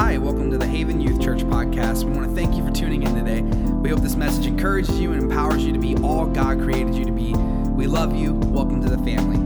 Hi, 0.00 0.16
welcome 0.16 0.48
to 0.52 0.56
the 0.56 0.66
Haven 0.66 1.00
Youth 1.00 1.20
Church 1.20 1.40
podcast. 1.40 2.04
We 2.04 2.12
want 2.12 2.28
to 2.28 2.34
thank 2.34 2.54
you 2.54 2.64
for 2.64 2.72
tuning 2.72 3.02
in 3.02 3.16
today. 3.16 3.42
We 3.42 3.90
hope 3.90 4.00
this 4.00 4.14
message 4.14 4.46
encourages 4.46 4.98
you 5.00 5.12
and 5.12 5.20
empowers 5.20 5.64
you 5.64 5.72
to 5.72 5.78
be 5.78 5.96
all 5.96 6.24
God 6.24 6.60
created 6.60 6.94
you 6.94 7.04
to 7.04 7.10
be. 7.10 7.34
We 7.72 7.88
love 7.88 8.14
you. 8.14 8.34
Welcome 8.34 8.80
to 8.82 8.88
the 8.88 8.98
family. 8.98 9.38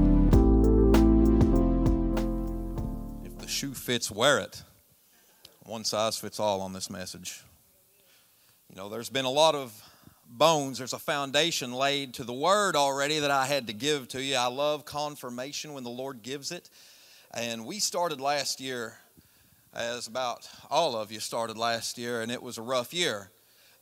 If 3.25 3.39
the 3.39 3.49
shoe 3.49 3.73
fits, 3.73 4.11
wear 4.11 4.39
it. 4.41 4.63
One 5.65 5.85
size 5.85 6.19
fits 6.19 6.39
all 6.39 6.61
on 6.61 6.75
this 6.75 6.91
message. 6.91 7.43
You 8.69 8.77
know, 8.77 8.91
there's 8.91 9.11
been 9.11 9.25
a 9.25 9.31
lot 9.31 9.55
of 9.55 9.73
bones, 10.29 10.79
there's 10.79 10.93
a 10.93 10.99
foundation 10.99 11.73
laid 11.73 12.15
to 12.15 12.25
the 12.25 12.33
word 12.33 12.77
already 12.77 13.21
that 13.21 13.31
I 13.31 13.47
had 13.47 13.69
to 13.69 13.73
give 13.73 14.07
to 14.09 14.23
you. 14.23 14.37
I 14.37 14.47
love 14.47 14.85
confirmation 14.85 15.73
when 15.73 15.83
the 15.83 15.91
Lord 15.91 16.23
gives 16.23 16.53
it. 16.53 16.69
And 17.33 17.65
we 17.65 17.79
started 17.79 18.21
last 18.21 18.61
year, 18.61 18.99
as 19.75 20.07
about 20.07 20.49
all 20.71 20.95
of 20.95 21.11
you 21.11 21.21
started 21.21 21.57
last 21.57 21.97
year, 21.97 22.21
and 22.21 22.31
it 22.31 22.43
was 22.43 22.59
a 22.59 22.63
rough 22.63 22.93
year. 22.93 23.31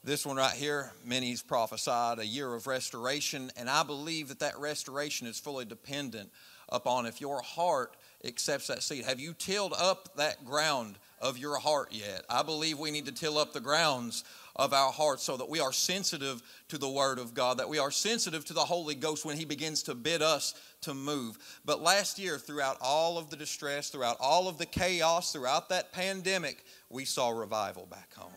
This 0.03 0.25
one 0.25 0.37
right 0.37 0.55
here, 0.55 0.93
many's 1.05 1.43
prophesied 1.43 2.19
a 2.19 2.27
year 2.27 2.55
of 2.55 2.67
restoration, 2.67 3.51
and 3.57 3.69
I 3.69 3.83
believe 3.83 4.29
that 4.29 4.39
that 4.39 4.59
restoration 4.59 5.27
is 5.27 5.39
fully 5.39 5.65
dependent 5.65 6.31
upon 6.69 7.07
if 7.07 7.21
your 7.21 7.43
heart 7.43 7.97
accepts 8.25 8.69
that 8.69 8.83
seed. 8.83 9.05
Have 9.05 9.21
you 9.21 9.35
tilled 9.35 9.75
up 9.77 10.17
that 10.17 10.45
ground 10.45 10.97
of 11.21 11.39
your 11.39 11.59
heart 11.59 11.89
yet? 11.93 12.25
I 12.29 12.43
believe 12.43 12.79
we 12.79 12.91
need 12.91 13.07
to 13.07 13.13
till 13.13 13.39
up 13.39 13.53
the 13.53 13.61
grounds 13.61 14.25
of 14.57 14.73
our 14.73 14.93
hearts 14.93 15.23
so 15.23 15.37
that 15.37 15.49
we 15.49 15.61
are 15.61 15.73
sensitive 15.73 16.43
to 16.69 16.79
the 16.79 16.89
Word 16.89 17.19
of 17.19 17.35
God, 17.35 17.59
that 17.59 17.69
we 17.69 17.79
are 17.79 17.91
sensitive 17.91 18.45
to 18.47 18.53
the 18.53 18.61
Holy 18.61 18.95
Ghost 18.95 19.25
when 19.25 19.37
He 19.37 19.45
begins 19.45 19.83
to 19.85 19.95
bid 19.95 20.23
us 20.23 20.55
to 20.83 20.95
move. 20.95 21.39
But 21.65 21.83
last 21.83 22.19
year, 22.19 22.39
throughout 22.39 22.77
all 22.81 23.19
of 23.19 23.31
the 23.31 23.37
distress, 23.37 23.91
throughout 23.91 24.17
all 24.21 24.49
of 24.49 24.59
the 24.59 24.67
chaos, 24.67 25.33
throughout 25.33 25.69
that 25.69 25.93
pandemic, 25.93 26.65
we 26.89 27.05
saw 27.05 27.31
revival 27.31 27.87
back 27.87 28.13
home. 28.15 28.33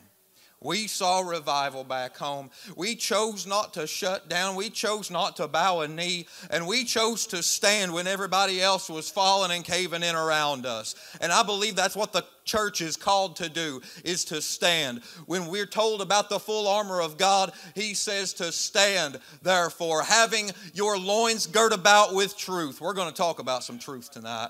We 0.64 0.88
saw 0.88 1.19
revival 1.19 1.83
back 1.83 2.17
home. 2.17 2.50
We 2.75 2.95
chose 2.95 3.45
not 3.45 3.73
to 3.73 3.86
shut 3.86 4.30
down. 4.30 4.56
We 4.56 4.70
chose 4.70 5.11
not 5.11 5.36
to 5.36 5.47
bow 5.47 5.81
a 5.81 5.88
knee. 5.88 6.28
And 6.50 6.66
we 6.66 6.86
chose 6.86 7.28
to 7.28 7.44
stand 7.44 7.94
when 7.94 8.08
everybody 8.08 8.61
else 8.61 8.89
was 8.89 9.09
falling 9.09 9.52
and 9.52 9.64
caving 9.64 10.03
in 10.03 10.16
around 10.16 10.66
us. 10.66 10.95
And 11.22 11.31
I 11.31 11.44
believe 11.44 11.75
that's 11.75 11.95
what 11.95 12.14
the 12.14 12.25
church 12.45 12.81
is 12.81 12.97
called 12.97 13.36
to 13.38 13.50
do 13.50 13.81
is 14.03 14.25
to 14.25 14.42
stand. 14.42 15.02
When 15.25 15.47
we're 15.47 15.66
told 15.66 16.02
about 16.02 16.30
the 16.30 16.39
full 16.39 16.67
armor 16.67 17.02
of 17.02 17.17
God, 17.17 17.52
he 17.75 17.94
says 17.94 18.33
to 18.33 18.52
stand, 18.52 19.20
therefore, 19.42 20.03
having 20.03 20.52
your 20.73 20.98
loins 20.98 21.48
girt 21.48 21.73
about 21.73 22.14
with 22.16 22.38
truth. 22.38 22.81
We're 22.81 22.94
going 22.94 23.09
to 23.09 23.16
talk 23.16 23.39
about 23.39 23.64
some 23.64 23.80
truth 23.80 24.11
tonight. 24.11 24.50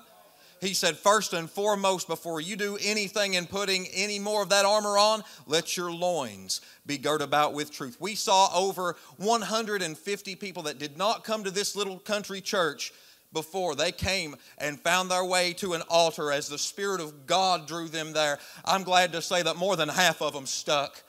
He 0.63 0.73
said, 0.73 0.97
first 0.97 1.33
and 1.33 1.49
foremost, 1.49 2.07
before 2.07 2.39
you 2.39 2.55
do 2.55 2.77
anything 2.81 3.33
in 3.33 3.47
putting 3.47 3.85
any 3.87 4.17
more 4.17 4.41
of 4.41 4.49
that 4.49 4.63
armor 4.63 4.97
on, 4.97 5.23
let 5.45 5.75
your 5.75 5.91
loins 5.91 6.61
be 6.85 6.97
girt 6.97 7.21
about 7.21 7.53
with 7.53 7.69
truth. 7.69 7.97
We 7.99 8.15
saw 8.15 8.49
over 8.55 8.95
150 9.17 10.35
people 10.35 10.63
that 10.63 10.79
did 10.79 10.97
not 10.97 11.25
come 11.25 11.43
to 11.43 11.51
this 11.51 11.75
little 11.75 11.99
country 11.99 12.39
church 12.39 12.93
before. 13.33 13.75
They 13.75 13.91
came 13.91 14.37
and 14.57 14.79
found 14.79 15.11
their 15.11 15.25
way 15.25 15.51
to 15.53 15.73
an 15.73 15.81
altar 15.89 16.31
as 16.31 16.47
the 16.47 16.57
Spirit 16.57 17.01
of 17.01 17.27
God 17.27 17.67
drew 17.67 17.89
them 17.89 18.13
there. 18.13 18.39
I'm 18.63 18.83
glad 18.83 19.11
to 19.11 19.21
say 19.21 19.41
that 19.41 19.57
more 19.57 19.75
than 19.75 19.89
half 19.89 20.21
of 20.21 20.31
them 20.31 20.45
stuck. 20.45 21.03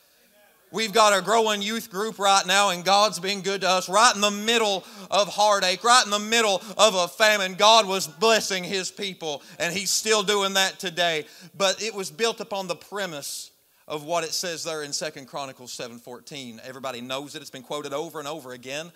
We've 0.75 0.93
got 0.93 1.17
a 1.17 1.23
growing 1.23 1.63
youth 1.63 1.89
group 1.89 2.19
right 2.19 2.45
now, 2.45 2.71
and 2.71 2.85
God's 2.85 3.21
been 3.21 3.43
good 3.43 3.61
to 3.61 3.69
us. 3.69 3.89
Right 3.89 4.13
in 4.13 4.21
the 4.21 4.33
middle 4.33 4.85
of 5.09 5.29
heartache, 5.29 5.85
right 5.85 6.05
in 6.05 6.11
the 6.11 6.19
middle 6.19 6.61
of 6.77 6.97
a 6.97 7.07
famine, 7.07 7.55
God 7.55 7.87
was 7.87 8.09
blessing 8.09 8.65
His 8.65 8.91
people, 8.91 9.45
and 9.61 9.73
He's 9.73 9.93
still 9.93 10.25
doing 10.25 10.55
that 10.55 10.81
today. 10.81 11.27
But 11.57 11.81
it 11.81 11.95
was 11.95 12.11
built 12.11 12.41
upon 12.41 12.67
the 12.67 12.75
premise 12.75 13.53
of 13.87 14.03
what 14.03 14.25
it 14.25 14.33
says 14.33 14.65
there 14.65 14.83
in 14.83 14.93
Second 14.93 15.27
Chronicles 15.27 15.73
7:14. 15.73 16.61
Everybody 16.65 17.01
knows 17.01 17.37
it. 17.37 17.41
It's 17.41 17.51
been 17.51 17.63
quoted 17.63 17.93
over 17.93 18.19
and 18.19 18.27
over 18.27 18.51
again. 18.51 18.91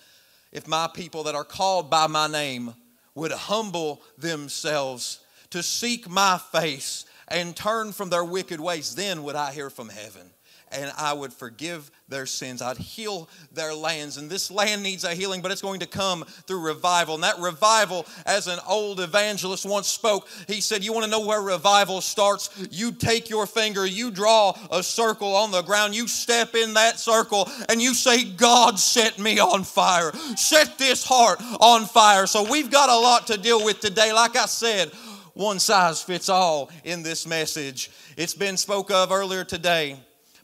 If 0.50 0.66
my 0.66 0.88
people 0.92 1.22
that 1.22 1.36
are 1.36 1.44
called 1.44 1.88
by 1.88 2.08
my 2.08 2.26
name 2.26 2.74
would 3.14 3.30
humble 3.30 4.02
themselves 4.16 5.20
to 5.50 5.62
seek 5.62 6.08
my 6.08 6.40
face 6.50 7.04
and 7.28 7.54
turn 7.54 7.92
from 7.92 8.10
their 8.10 8.24
wicked 8.24 8.58
ways, 8.58 8.96
then 8.96 9.22
would 9.22 9.36
I 9.36 9.52
hear 9.52 9.70
from 9.70 9.90
heaven 9.90 10.32
and 10.72 10.92
I 10.96 11.12
would 11.12 11.32
forgive 11.32 11.90
their 12.08 12.26
sins. 12.26 12.62
I'd 12.62 12.78
heal 12.78 13.28
their 13.52 13.74
lands. 13.74 14.16
And 14.16 14.30
this 14.30 14.50
land 14.50 14.82
needs 14.82 15.04
a 15.04 15.14
healing, 15.14 15.42
but 15.42 15.50
it's 15.50 15.60
going 15.60 15.80
to 15.80 15.86
come 15.86 16.24
through 16.46 16.60
revival. 16.60 17.14
And 17.14 17.24
that 17.24 17.38
revival, 17.38 18.06
as 18.24 18.46
an 18.46 18.58
old 18.66 19.00
evangelist 19.00 19.66
once 19.66 19.88
spoke, 19.88 20.26
he 20.46 20.60
said, 20.60 20.82
You 20.82 20.92
want 20.92 21.04
to 21.04 21.10
know 21.10 21.26
where 21.26 21.40
revival 21.40 22.00
starts? 22.00 22.50
You 22.70 22.92
take 22.92 23.28
your 23.28 23.46
finger, 23.46 23.86
you 23.86 24.10
draw 24.10 24.54
a 24.70 24.82
circle 24.82 25.36
on 25.36 25.50
the 25.50 25.62
ground, 25.62 25.94
you 25.94 26.08
step 26.08 26.54
in 26.54 26.74
that 26.74 26.98
circle, 26.98 27.50
and 27.68 27.80
you 27.80 27.94
say, 27.94 28.24
God 28.24 28.78
set 28.78 29.18
me 29.18 29.38
on 29.38 29.64
fire. 29.64 30.12
Set 30.36 30.78
this 30.78 31.04
heart 31.04 31.40
on 31.60 31.84
fire. 31.84 32.26
So 32.26 32.50
we've 32.50 32.70
got 32.70 32.88
a 32.88 32.98
lot 32.98 33.26
to 33.28 33.36
deal 33.36 33.64
with 33.64 33.80
today. 33.80 34.12
Like 34.12 34.36
I 34.36 34.46
said, 34.46 34.90
one 35.34 35.58
size 35.60 36.02
fits 36.02 36.28
all 36.28 36.70
in 36.84 37.02
this 37.02 37.26
message. 37.26 37.90
It's 38.16 38.34
been 38.34 38.56
spoke 38.56 38.90
of 38.90 39.12
earlier 39.12 39.44
today. 39.44 39.96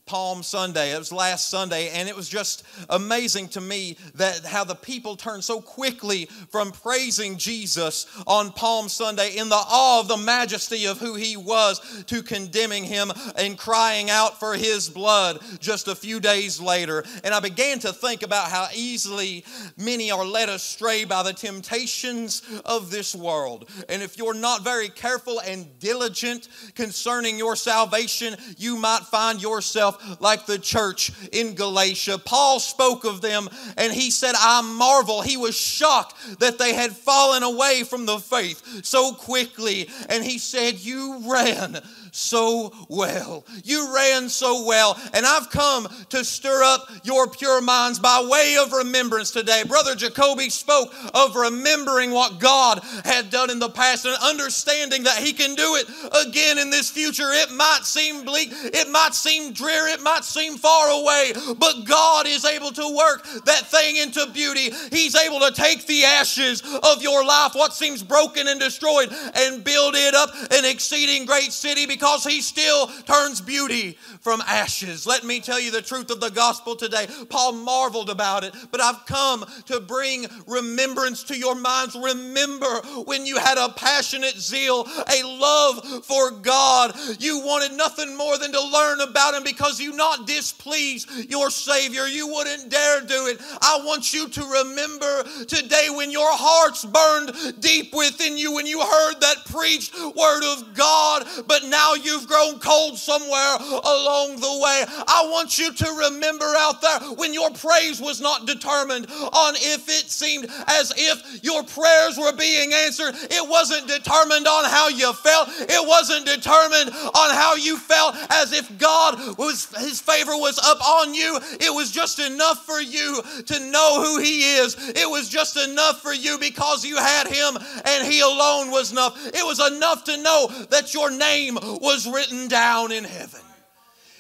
Palm 0.06 0.42
Sunday. 0.42 0.94
It 0.94 0.98
was 0.98 1.12
last 1.12 1.48
Sunday, 1.48 1.88
and 1.88 2.08
it 2.08 2.14
was 2.14 2.28
just 2.28 2.62
amazing 2.90 3.48
to 3.48 3.60
me 3.60 3.96
that 4.14 4.44
how 4.44 4.62
the 4.62 4.74
people 4.74 5.16
turned 5.16 5.42
so 5.42 5.62
quickly 5.62 6.26
from 6.50 6.72
praising 6.72 7.38
Jesus 7.38 8.06
on 8.26 8.52
Palm 8.52 8.90
Sunday 8.90 9.36
in 9.36 9.48
the 9.48 9.54
awe 9.54 10.00
of 10.00 10.08
the 10.08 10.18
majesty 10.18 10.86
of 10.86 10.98
who 10.98 11.14
he 11.14 11.38
was 11.38 12.04
to 12.06 12.22
condemning 12.22 12.84
him 12.84 13.10
and 13.36 13.56
crying 13.56 14.10
out 14.10 14.38
for 14.38 14.54
his 14.54 14.90
blood 14.90 15.40
just 15.58 15.88
a 15.88 15.94
few 15.94 16.20
days 16.20 16.60
later. 16.60 17.02
And 17.22 17.32
I 17.32 17.40
began 17.40 17.78
to 17.80 17.92
think 17.92 18.22
about 18.22 18.50
how 18.50 18.68
easily 18.74 19.44
many 19.78 20.10
are 20.10 20.24
led 20.24 20.50
astray 20.50 21.04
by 21.06 21.22
the 21.22 21.32
temptations 21.32 22.42
of 22.66 22.90
this 22.90 23.14
world. 23.14 23.70
And 23.88 24.02
if 24.02 24.18
you're 24.18 24.34
not 24.34 24.64
very 24.64 24.90
careful 24.90 25.40
and 25.40 25.78
diligent 25.78 26.48
concerning 26.74 27.38
your 27.38 27.56
salvation, 27.56 28.36
you 28.58 28.76
might 28.76 29.04
find 29.04 29.40
yourself 29.40 29.93
like 30.20 30.46
the 30.46 30.58
church 30.58 31.12
in 31.32 31.54
Galatia. 31.54 32.18
Paul 32.18 32.60
spoke 32.60 33.04
of 33.04 33.20
them 33.20 33.48
and 33.76 33.92
he 33.92 34.10
said, 34.10 34.34
I 34.36 34.62
marvel. 34.62 35.22
He 35.22 35.36
was 35.36 35.56
shocked 35.56 36.40
that 36.40 36.58
they 36.58 36.74
had 36.74 36.92
fallen 36.92 37.42
away 37.42 37.82
from 37.84 38.06
the 38.06 38.18
faith 38.18 38.84
so 38.84 39.12
quickly. 39.12 39.88
And 40.08 40.24
he 40.24 40.38
said, 40.38 40.78
You 40.78 41.22
ran 41.30 41.80
so 42.14 42.72
well. 42.88 43.44
You 43.64 43.94
ran 43.94 44.28
so 44.28 44.64
well. 44.64 44.98
And 45.12 45.26
I've 45.26 45.50
come 45.50 45.88
to 46.10 46.24
stir 46.24 46.62
up 46.62 46.88
your 47.02 47.28
pure 47.28 47.60
minds 47.60 47.98
by 47.98 48.24
way 48.28 48.56
of 48.60 48.72
remembrance 48.72 49.32
today. 49.32 49.64
Brother 49.66 49.94
Jacoby 49.94 50.48
spoke 50.48 50.94
of 51.12 51.34
remembering 51.34 52.12
what 52.12 52.38
God 52.38 52.80
had 53.04 53.30
done 53.30 53.50
in 53.50 53.58
the 53.58 53.68
past 53.68 54.06
and 54.06 54.16
understanding 54.22 55.02
that 55.04 55.18
He 55.18 55.32
can 55.32 55.54
do 55.56 55.74
it 55.74 55.88
again 56.26 56.58
in 56.58 56.70
this 56.70 56.88
future. 56.88 57.30
It 57.32 57.50
might 57.52 57.80
seem 57.82 58.24
bleak, 58.24 58.50
it 58.52 58.88
might 58.90 59.14
seem 59.14 59.52
dreary, 59.52 59.92
it 59.92 60.02
might 60.02 60.24
seem 60.24 60.56
far 60.56 60.90
away, 60.90 61.32
but 61.58 61.84
God 61.84 62.26
is 62.26 62.44
able 62.44 62.70
to 62.72 62.96
work 62.96 63.24
that 63.44 63.66
thing 63.66 63.96
into 63.96 64.26
beauty. 64.32 64.70
He's 64.90 65.16
able 65.16 65.40
to 65.40 65.52
take 65.52 65.86
the 65.86 66.04
ashes 66.04 66.62
of 66.82 67.02
your 67.02 67.24
life, 67.24 67.54
what 67.54 67.74
seems 67.74 68.02
broken 68.02 68.46
and 68.46 68.60
destroyed, 68.60 69.12
and 69.34 69.64
build 69.64 69.94
it 69.96 70.14
up 70.14 70.30
an 70.52 70.64
exceeding 70.64 71.26
great 71.26 71.52
city 71.52 71.86
because 71.86 72.03
because 72.04 72.24
he 72.24 72.42
still 72.42 72.88
turns 73.06 73.40
beauty 73.40 73.96
from 74.20 74.42
ashes. 74.46 75.06
Let 75.06 75.24
me 75.24 75.40
tell 75.40 75.58
you 75.58 75.70
the 75.70 75.80
truth 75.80 76.10
of 76.10 76.20
the 76.20 76.28
gospel 76.28 76.76
today. 76.76 77.06
Paul 77.30 77.52
marveled 77.52 78.10
about 78.10 78.44
it, 78.44 78.54
but 78.70 78.82
I've 78.82 79.06
come 79.06 79.46
to 79.68 79.80
bring 79.80 80.26
remembrance 80.46 81.22
to 81.24 81.38
your 81.38 81.54
minds. 81.54 81.96
Remember 81.96 82.82
when 83.06 83.24
you 83.24 83.38
had 83.38 83.56
a 83.56 83.72
passionate 83.72 84.36
zeal, 84.36 84.86
a 84.86 85.22
love 85.24 86.04
for 86.04 86.30
God. 86.30 86.94
You 87.20 87.38
wanted 87.38 87.74
nothing 87.74 88.14
more 88.14 88.36
than 88.36 88.52
to 88.52 88.62
learn 88.62 89.00
about 89.00 89.32
Him 89.32 89.42
because 89.42 89.80
you 89.80 89.96
not 89.96 90.26
displease 90.26 91.06
your 91.30 91.48
Savior. 91.48 92.06
You 92.06 92.28
wouldn't 92.28 92.68
dare 92.68 93.00
do 93.00 93.28
it. 93.28 93.40
I 93.62 93.80
want 93.82 94.12
you 94.12 94.28
to 94.28 94.42
remember 94.42 95.22
today 95.46 95.88
when 95.88 96.10
your 96.10 96.32
hearts 96.32 96.84
burned 96.84 97.62
deep 97.62 97.94
within 97.94 98.36
you, 98.36 98.52
when 98.52 98.66
you 98.66 98.80
heard 98.80 99.20
that 99.20 99.46
preached 99.46 99.94
word 99.98 100.44
of 100.44 100.74
God, 100.74 101.26
but 101.46 101.64
now 101.64 101.93
you've 101.96 102.26
grown 102.26 102.58
cold 102.58 102.98
somewhere 102.98 103.56
along 103.56 104.40
the 104.40 104.58
way. 104.62 104.84
I 105.08 105.26
want 105.30 105.58
you 105.58 105.72
to 105.72 106.10
remember 106.10 106.46
out 106.58 106.80
there 106.80 107.00
when 107.16 107.34
your 107.34 107.50
praise 107.50 108.00
was 108.00 108.20
not 108.20 108.46
determined 108.46 109.06
on 109.10 109.54
if 109.56 109.88
it 109.88 110.10
seemed 110.10 110.46
as 110.66 110.92
if 110.96 111.44
your 111.44 111.62
prayers 111.62 112.18
were 112.18 112.32
being 112.36 112.72
answered. 112.72 113.14
It 113.30 113.48
wasn't 113.48 113.88
determined 113.88 114.46
on 114.46 114.64
how 114.64 114.88
you 114.88 115.12
felt. 115.12 115.48
It 115.50 115.86
wasn't 115.86 116.26
determined 116.26 116.90
on 116.90 117.34
how 117.34 117.54
you 117.54 117.78
felt 117.78 118.16
as 118.30 118.52
if 118.52 118.78
God 118.78 119.38
was 119.38 119.68
his 119.78 120.00
favor 120.00 120.32
was 120.32 120.58
up 120.58 120.80
on 120.86 121.14
you. 121.14 121.38
It 121.60 121.72
was 121.74 121.90
just 121.90 122.18
enough 122.18 122.64
for 122.64 122.80
you 122.80 123.22
to 123.46 123.70
know 123.70 124.02
who 124.02 124.20
he 124.20 124.56
is. 124.56 124.76
It 124.78 125.08
was 125.08 125.28
just 125.28 125.56
enough 125.56 126.00
for 126.00 126.12
you 126.12 126.38
because 126.38 126.84
you 126.84 126.96
had 126.96 127.28
him 127.28 127.56
and 127.84 128.06
he 128.06 128.20
alone 128.20 128.70
was 128.70 128.92
enough. 128.92 129.16
It 129.26 129.44
was 129.44 129.60
enough 129.60 130.04
to 130.04 130.22
know 130.22 130.48
that 130.70 130.94
your 130.94 131.10
name 131.10 131.58
was 131.84 132.08
written 132.08 132.48
down 132.48 132.90
in 132.90 133.04
heaven. 133.04 133.40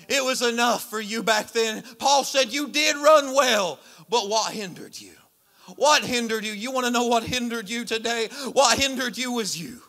It 0.08 0.22
was 0.22 0.42
enough 0.42 0.88
for 0.88 1.00
you 1.00 1.22
back 1.22 1.50
then. 1.50 1.82
Paul 1.98 2.24
said, 2.24 2.52
You 2.52 2.68
did 2.68 2.94
run 2.96 3.34
well, 3.34 3.80
but 4.08 4.28
what 4.28 4.52
hindered 4.52 5.00
you? 5.00 5.12
What 5.76 6.04
hindered 6.04 6.44
you? 6.44 6.52
You 6.52 6.70
want 6.70 6.86
to 6.86 6.92
know 6.92 7.06
what 7.06 7.22
hindered 7.22 7.70
you 7.70 7.84
today? 7.86 8.28
What 8.52 8.78
hindered 8.78 9.16
you 9.16 9.32
was 9.32 9.58
you. 9.58 9.80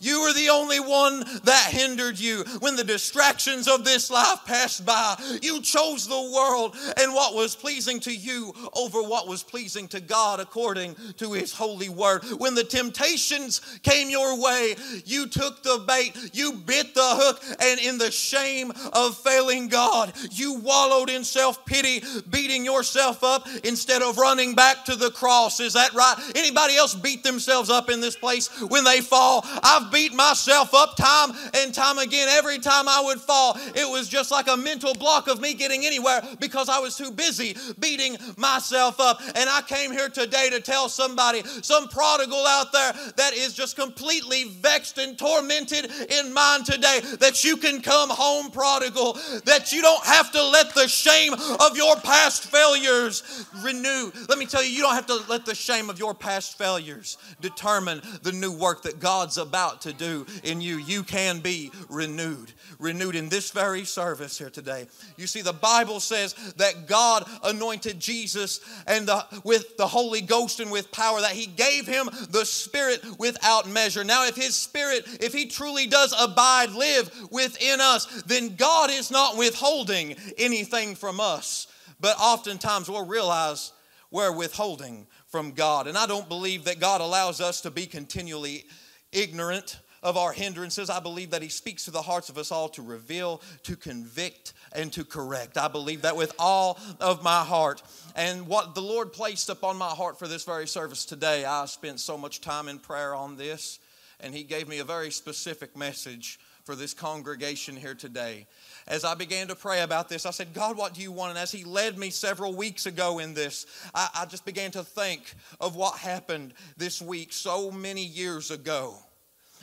You 0.00 0.22
were 0.22 0.32
the 0.32 0.48
only 0.50 0.80
one 0.80 1.24
that 1.44 1.68
hindered 1.70 2.18
you. 2.18 2.44
When 2.60 2.76
the 2.76 2.84
distractions 2.84 3.68
of 3.68 3.84
this 3.84 4.10
life 4.10 4.40
passed 4.46 4.84
by, 4.86 5.16
you 5.42 5.60
chose 5.60 6.06
the 6.06 6.32
world 6.34 6.76
and 6.96 7.12
what 7.12 7.34
was 7.34 7.54
pleasing 7.54 8.00
to 8.00 8.14
you 8.14 8.52
over 8.74 9.02
what 9.02 9.28
was 9.28 9.42
pleasing 9.42 9.88
to 9.88 10.00
God 10.00 10.40
according 10.40 10.96
to 11.18 11.32
His 11.32 11.52
holy 11.52 11.88
word. 11.88 12.24
When 12.38 12.54
the 12.54 12.64
temptations 12.64 13.60
came 13.82 14.10
your 14.10 14.40
way, 14.40 14.76
you 15.04 15.26
took 15.26 15.62
the 15.62 15.84
bait, 15.86 16.16
you 16.32 16.52
bit 16.52 16.94
the 16.94 17.00
hook, 17.02 17.42
and 17.60 17.80
in 17.80 17.98
the 17.98 18.10
shame 18.10 18.72
of 18.92 19.16
failing 19.18 19.68
God, 19.68 20.12
you 20.30 20.54
wallowed 20.60 21.10
in 21.10 21.24
self 21.24 21.64
pity, 21.66 22.02
beating 22.30 22.64
yourself 22.64 23.22
up 23.22 23.46
instead 23.64 24.02
of 24.02 24.18
running 24.18 24.54
back 24.54 24.84
to 24.86 24.96
the 24.96 25.10
cross. 25.10 25.60
Is 25.60 25.74
that 25.74 25.92
right? 25.94 26.14
Anybody 26.34 26.76
else 26.76 26.94
beat 26.94 27.22
themselves 27.22 27.70
up 27.70 27.90
in 27.90 28.00
this 28.00 28.16
place 28.16 28.48
when 28.68 28.84
they 28.84 29.00
fall? 29.00 29.44
I 29.44 29.73
I've 29.74 29.90
beat 29.90 30.14
myself 30.14 30.72
up 30.72 30.96
time 30.96 31.32
and 31.54 31.74
time 31.74 31.98
again. 31.98 32.28
Every 32.30 32.58
time 32.58 32.88
I 32.88 33.02
would 33.04 33.20
fall, 33.20 33.56
it 33.74 33.90
was 33.90 34.08
just 34.08 34.30
like 34.30 34.46
a 34.48 34.56
mental 34.56 34.94
block 34.94 35.26
of 35.26 35.40
me 35.40 35.54
getting 35.54 35.84
anywhere 35.84 36.22
because 36.38 36.68
I 36.68 36.78
was 36.78 36.96
too 36.96 37.10
busy 37.10 37.56
beating 37.80 38.16
myself 38.36 39.00
up. 39.00 39.20
And 39.34 39.50
I 39.50 39.62
came 39.62 39.90
here 39.90 40.08
today 40.08 40.48
to 40.50 40.60
tell 40.60 40.88
somebody, 40.88 41.42
some 41.62 41.88
prodigal 41.88 42.44
out 42.46 42.72
there 42.72 42.92
that 43.16 43.32
is 43.34 43.52
just 43.52 43.74
completely 43.74 44.44
vexed 44.44 44.98
and 44.98 45.18
tormented 45.18 45.90
in 46.08 46.32
mind 46.32 46.66
today, 46.66 47.00
that 47.18 47.42
you 47.42 47.56
can 47.56 47.80
come 47.80 48.10
home 48.10 48.52
prodigal, 48.52 49.18
that 49.44 49.72
you 49.72 49.82
don't 49.82 50.04
have 50.04 50.30
to 50.32 50.42
let 50.42 50.72
the 50.74 50.86
shame 50.86 51.32
of 51.32 51.76
your 51.76 51.96
past 51.96 52.44
failures 52.44 53.46
renew. 53.62 54.12
Let 54.28 54.38
me 54.38 54.46
tell 54.46 54.62
you, 54.62 54.70
you 54.70 54.82
don't 54.82 54.94
have 54.94 55.06
to 55.06 55.20
let 55.28 55.44
the 55.44 55.54
shame 55.54 55.90
of 55.90 55.98
your 55.98 56.14
past 56.14 56.56
failures 56.58 57.18
determine 57.40 58.02
the 58.22 58.32
new 58.32 58.52
work 58.52 58.82
that 58.82 59.00
God's 59.00 59.36
about 59.38 59.63
about 59.64 59.80
to 59.80 59.92
do 59.92 60.26
in 60.42 60.60
you. 60.60 60.76
You 60.76 61.02
can 61.02 61.40
be 61.40 61.70
renewed, 61.88 62.52
renewed 62.78 63.14
in 63.14 63.28
this 63.28 63.50
very 63.50 63.84
service 63.84 64.38
here 64.38 64.50
today. 64.50 64.86
You 65.16 65.26
see, 65.26 65.40
the 65.40 65.54
Bible 65.54 66.00
says 66.00 66.34
that 66.56 66.86
God 66.86 67.26
anointed 67.42 67.98
Jesus 67.98 68.60
and 68.86 69.08
the, 69.08 69.24
with 69.42 69.76
the 69.78 69.86
Holy 69.86 70.20
Ghost 70.20 70.60
and 70.60 70.70
with 70.70 70.92
power, 70.92 71.20
that 71.20 71.32
He 71.32 71.46
gave 71.46 71.86
Him 71.86 72.10
the 72.28 72.44
Spirit 72.44 73.02
without 73.18 73.68
measure. 73.68 74.04
Now, 74.04 74.26
if 74.26 74.36
His 74.36 74.54
Spirit, 74.54 75.04
if 75.20 75.32
He 75.32 75.46
truly 75.46 75.86
does 75.86 76.14
abide, 76.18 76.70
live 76.72 77.10
within 77.30 77.80
us, 77.80 78.22
then 78.24 78.56
God 78.56 78.90
is 78.90 79.10
not 79.10 79.38
withholding 79.38 80.14
anything 80.36 80.94
from 80.94 81.20
us. 81.20 81.68
But 82.00 82.16
oftentimes 82.20 82.90
we'll 82.90 83.06
realize 83.06 83.72
we're 84.10 84.36
withholding 84.36 85.06
from 85.28 85.52
God. 85.52 85.86
And 85.86 85.96
I 85.96 86.06
don't 86.06 86.28
believe 86.28 86.64
that 86.64 86.80
God 86.80 87.00
allows 87.00 87.40
us 87.40 87.62
to 87.62 87.70
be 87.70 87.86
continually 87.86 88.66
ignorant 89.14 89.78
of 90.02 90.18
our 90.18 90.32
hindrances. 90.32 90.90
I 90.90 91.00
believe 91.00 91.30
that 91.30 91.42
He 91.42 91.48
speaks 91.48 91.86
to 91.86 91.90
the 91.90 92.02
hearts 92.02 92.28
of 92.28 92.36
us 92.36 92.52
all 92.52 92.68
to 92.70 92.82
reveal, 92.82 93.40
to 93.62 93.74
convict, 93.74 94.52
and 94.74 94.92
to 94.92 95.04
correct. 95.04 95.56
I 95.56 95.68
believe 95.68 96.02
that 96.02 96.16
with 96.16 96.34
all 96.38 96.78
of 97.00 97.22
my 97.22 97.42
heart. 97.42 97.82
And 98.14 98.46
what 98.46 98.74
the 98.74 98.82
Lord 98.82 99.12
placed 99.12 99.48
upon 99.48 99.78
my 99.78 99.88
heart 99.88 100.18
for 100.18 100.28
this 100.28 100.44
very 100.44 100.68
service 100.68 101.06
today, 101.06 101.46
I 101.46 101.64
spent 101.64 102.00
so 102.00 102.18
much 102.18 102.42
time 102.42 102.68
in 102.68 102.78
prayer 102.78 103.14
on 103.14 103.36
this, 103.36 103.78
and 104.20 104.34
He 104.34 104.42
gave 104.42 104.68
me 104.68 104.78
a 104.78 104.84
very 104.84 105.10
specific 105.10 105.74
message 105.74 106.38
for 106.64 106.74
this 106.74 106.94
congregation 106.94 107.76
here 107.76 107.94
today. 107.94 108.46
As 108.86 109.04
I 109.04 109.14
began 109.14 109.48
to 109.48 109.54
pray 109.54 109.82
about 109.82 110.08
this, 110.08 110.26
I 110.26 110.30
said, 110.30 110.54
God, 110.54 110.76
what 110.76 110.94
do 110.94 111.02
you 111.02 111.12
want? 111.12 111.30
And 111.30 111.38
as 111.38 111.52
He 111.52 111.64
led 111.64 111.98
me 111.98 112.10
several 112.10 112.54
weeks 112.54 112.86
ago 112.86 113.18
in 113.18 113.34
this, 113.34 113.66
I, 113.94 114.08
I 114.14 114.26
just 114.26 114.44
began 114.44 114.70
to 114.72 114.82
think 114.82 115.34
of 115.60 115.76
what 115.76 115.98
happened 115.98 116.54
this 116.76 117.00
week 117.00 117.32
so 117.32 117.70
many 117.70 118.04
years 118.04 118.50
ago 118.50 118.96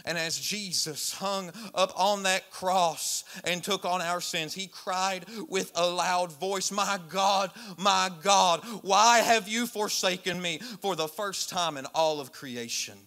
and 0.05 0.17
as 0.17 0.39
Jesus 0.39 1.13
hung 1.13 1.51
up 1.75 1.97
on 1.99 2.23
that 2.23 2.49
cross 2.51 3.23
and 3.43 3.63
took 3.63 3.85
on 3.85 4.01
our 4.01 4.21
sins, 4.21 4.53
he 4.53 4.67
cried 4.67 5.25
with 5.47 5.71
a 5.75 5.87
loud 5.87 6.31
voice, 6.31 6.71
My 6.71 6.99
God, 7.09 7.51
my 7.77 8.11
God, 8.23 8.63
why 8.81 9.19
have 9.19 9.47
you 9.47 9.67
forsaken 9.67 10.41
me? 10.41 10.59
For 10.81 10.95
the 10.95 11.07
first 11.07 11.49
time 11.49 11.77
in 11.77 11.85
all 11.93 12.19
of 12.19 12.31
creation, 12.31 12.97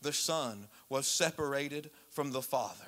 the 0.00 0.12
Son 0.12 0.68
was 0.88 1.06
separated 1.06 1.90
from 2.10 2.30
the 2.30 2.42
Father. 2.42 2.84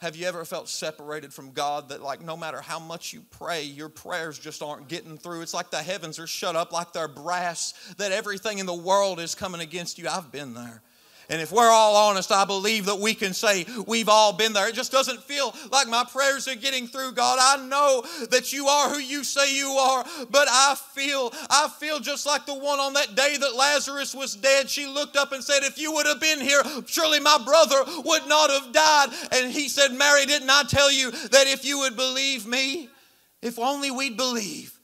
Have 0.00 0.16
you 0.16 0.26
ever 0.26 0.44
felt 0.44 0.68
separated 0.68 1.32
from 1.32 1.52
God 1.52 1.88
that, 1.88 2.02
like, 2.02 2.22
no 2.22 2.36
matter 2.36 2.60
how 2.60 2.78
much 2.78 3.12
you 3.12 3.22
pray, 3.30 3.62
your 3.62 3.88
prayers 3.88 4.38
just 4.38 4.62
aren't 4.62 4.88
getting 4.88 5.16
through? 5.16 5.40
It's 5.40 5.54
like 5.54 5.70
the 5.70 5.82
heavens 5.82 6.18
are 6.18 6.26
shut 6.26 6.54
up, 6.54 6.72
like 6.72 6.92
they're 6.92 7.08
brass, 7.08 7.72
that 7.96 8.12
everything 8.12 8.58
in 8.58 8.66
the 8.66 8.74
world 8.74 9.20
is 9.20 9.34
coming 9.34 9.60
against 9.60 9.98
you. 9.98 10.08
I've 10.08 10.30
been 10.30 10.54
there. 10.54 10.82
And 11.28 11.40
if 11.40 11.50
we're 11.50 11.70
all 11.70 11.96
honest, 11.96 12.30
I 12.30 12.44
believe 12.44 12.86
that 12.86 13.00
we 13.00 13.12
can 13.12 13.34
say 13.34 13.66
we've 13.86 14.08
all 14.08 14.32
been 14.32 14.52
there. 14.52 14.68
It 14.68 14.74
just 14.74 14.92
doesn't 14.92 15.22
feel 15.22 15.54
like 15.72 15.88
my 15.88 16.04
prayers 16.04 16.46
are 16.46 16.54
getting 16.54 16.86
through, 16.86 17.12
God. 17.12 17.38
I 17.40 17.66
know 17.66 18.04
that 18.30 18.52
you 18.52 18.68
are 18.68 18.90
who 18.90 18.98
you 18.98 19.24
say 19.24 19.56
you 19.56 19.70
are, 19.70 20.04
but 20.30 20.46
I 20.48 20.76
feel, 20.94 21.32
I 21.50 21.68
feel 21.80 21.98
just 21.98 22.26
like 22.26 22.46
the 22.46 22.54
one 22.54 22.78
on 22.78 22.92
that 22.92 23.16
day 23.16 23.36
that 23.38 23.56
Lazarus 23.56 24.14
was 24.14 24.36
dead. 24.36 24.70
She 24.70 24.86
looked 24.86 25.16
up 25.16 25.32
and 25.32 25.42
said, 25.42 25.64
If 25.64 25.78
you 25.78 25.92
would 25.94 26.06
have 26.06 26.20
been 26.20 26.40
here, 26.40 26.62
surely 26.86 27.18
my 27.18 27.38
brother 27.44 27.82
would 28.04 28.28
not 28.28 28.50
have 28.50 28.72
died. 28.72 29.08
And 29.32 29.50
he 29.50 29.68
said, 29.68 29.92
Mary, 29.92 30.26
didn't 30.26 30.50
I 30.50 30.62
tell 30.68 30.92
you 30.92 31.10
that 31.10 31.48
if 31.48 31.64
you 31.64 31.80
would 31.80 31.96
believe 31.96 32.46
me, 32.46 32.88
if 33.42 33.58
only 33.58 33.90
we'd 33.90 34.16
believe, 34.16 34.78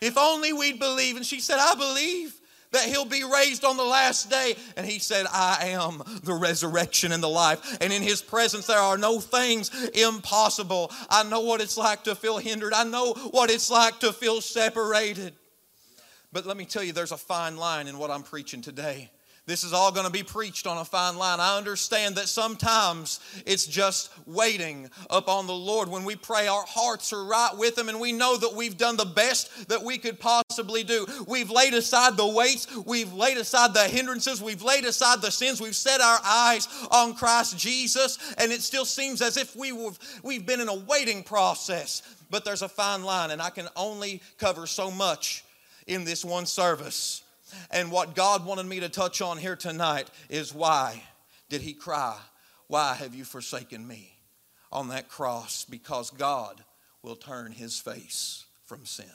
if 0.00 0.16
only 0.16 0.52
we'd 0.52 0.78
believe. 0.78 1.16
And 1.16 1.26
she 1.26 1.40
said, 1.40 1.58
I 1.58 1.74
believe 1.74 2.37
that 2.72 2.84
he'll 2.84 3.04
be 3.04 3.24
raised 3.24 3.64
on 3.64 3.76
the 3.76 3.84
last 3.84 4.30
day. 4.30 4.56
And 4.76 4.86
he 4.86 4.98
said, 4.98 5.26
I 5.32 5.70
am 5.70 6.02
the 6.22 6.34
resurrection 6.34 7.12
and 7.12 7.22
the 7.22 7.28
life. 7.28 7.78
And 7.80 7.92
in 7.92 8.02
his 8.02 8.22
presence, 8.22 8.66
there 8.66 8.78
are 8.78 8.98
no 8.98 9.20
things 9.20 9.70
impossible. 9.90 10.90
I 11.08 11.22
know 11.24 11.40
what 11.40 11.60
it's 11.60 11.76
like 11.76 12.04
to 12.04 12.14
feel 12.14 12.38
hindered, 12.38 12.72
I 12.72 12.84
know 12.84 13.14
what 13.30 13.50
it's 13.50 13.70
like 13.70 14.00
to 14.00 14.12
feel 14.12 14.40
separated. 14.40 15.34
But 16.32 16.44
let 16.46 16.56
me 16.56 16.66
tell 16.66 16.82
you, 16.82 16.92
there's 16.92 17.12
a 17.12 17.16
fine 17.16 17.56
line 17.56 17.86
in 17.86 17.98
what 17.98 18.10
I'm 18.10 18.22
preaching 18.22 18.60
today. 18.60 19.10
This 19.48 19.64
is 19.64 19.72
all 19.72 19.90
going 19.90 20.04
to 20.04 20.12
be 20.12 20.22
preached 20.22 20.66
on 20.66 20.76
a 20.76 20.84
fine 20.84 21.16
line. 21.16 21.40
I 21.40 21.56
understand 21.56 22.16
that 22.16 22.28
sometimes 22.28 23.18
it's 23.46 23.66
just 23.66 24.10
waiting 24.26 24.90
upon 25.08 25.46
the 25.46 25.54
Lord. 25.54 25.88
When 25.88 26.04
we 26.04 26.16
pray, 26.16 26.48
our 26.48 26.66
hearts 26.68 27.14
are 27.14 27.24
right 27.24 27.56
with 27.56 27.78
Him, 27.78 27.88
and 27.88 27.98
we 27.98 28.12
know 28.12 28.36
that 28.36 28.52
we've 28.54 28.76
done 28.76 28.98
the 28.98 29.06
best 29.06 29.70
that 29.70 29.82
we 29.82 29.96
could 29.96 30.20
possibly 30.20 30.84
do. 30.84 31.06
We've 31.26 31.50
laid 31.50 31.72
aside 31.72 32.18
the 32.18 32.26
weights, 32.26 32.66
we've 32.84 33.14
laid 33.14 33.38
aside 33.38 33.72
the 33.72 33.84
hindrances, 33.84 34.42
we've 34.42 34.62
laid 34.62 34.84
aside 34.84 35.22
the 35.22 35.30
sins, 35.30 35.62
we've 35.62 35.74
set 35.74 36.02
our 36.02 36.18
eyes 36.22 36.68
on 36.90 37.14
Christ 37.14 37.56
Jesus, 37.56 38.18
and 38.36 38.52
it 38.52 38.60
still 38.60 38.84
seems 38.84 39.22
as 39.22 39.38
if 39.38 39.56
we 39.56 39.68
have, 39.70 39.98
we've 40.22 40.44
been 40.44 40.60
in 40.60 40.68
a 40.68 40.74
waiting 40.74 41.22
process. 41.22 42.02
But 42.28 42.44
there's 42.44 42.60
a 42.60 42.68
fine 42.68 43.02
line, 43.02 43.30
and 43.30 43.40
I 43.40 43.48
can 43.48 43.68
only 43.76 44.20
cover 44.36 44.66
so 44.66 44.90
much 44.90 45.42
in 45.86 46.04
this 46.04 46.22
one 46.22 46.44
service. 46.44 47.22
And 47.70 47.90
what 47.90 48.14
God 48.14 48.44
wanted 48.44 48.66
me 48.66 48.80
to 48.80 48.88
touch 48.88 49.20
on 49.20 49.38
here 49.38 49.56
tonight 49.56 50.10
is 50.28 50.54
why 50.54 51.02
did 51.48 51.62
he 51.62 51.72
cry, 51.72 52.18
Why 52.66 52.94
have 52.94 53.14
you 53.14 53.24
forsaken 53.24 53.86
me 53.86 54.12
on 54.70 54.88
that 54.88 55.08
cross? 55.08 55.64
Because 55.64 56.10
God 56.10 56.62
will 57.02 57.16
turn 57.16 57.52
his 57.52 57.78
face 57.78 58.44
from 58.64 58.84
sin. 58.84 59.06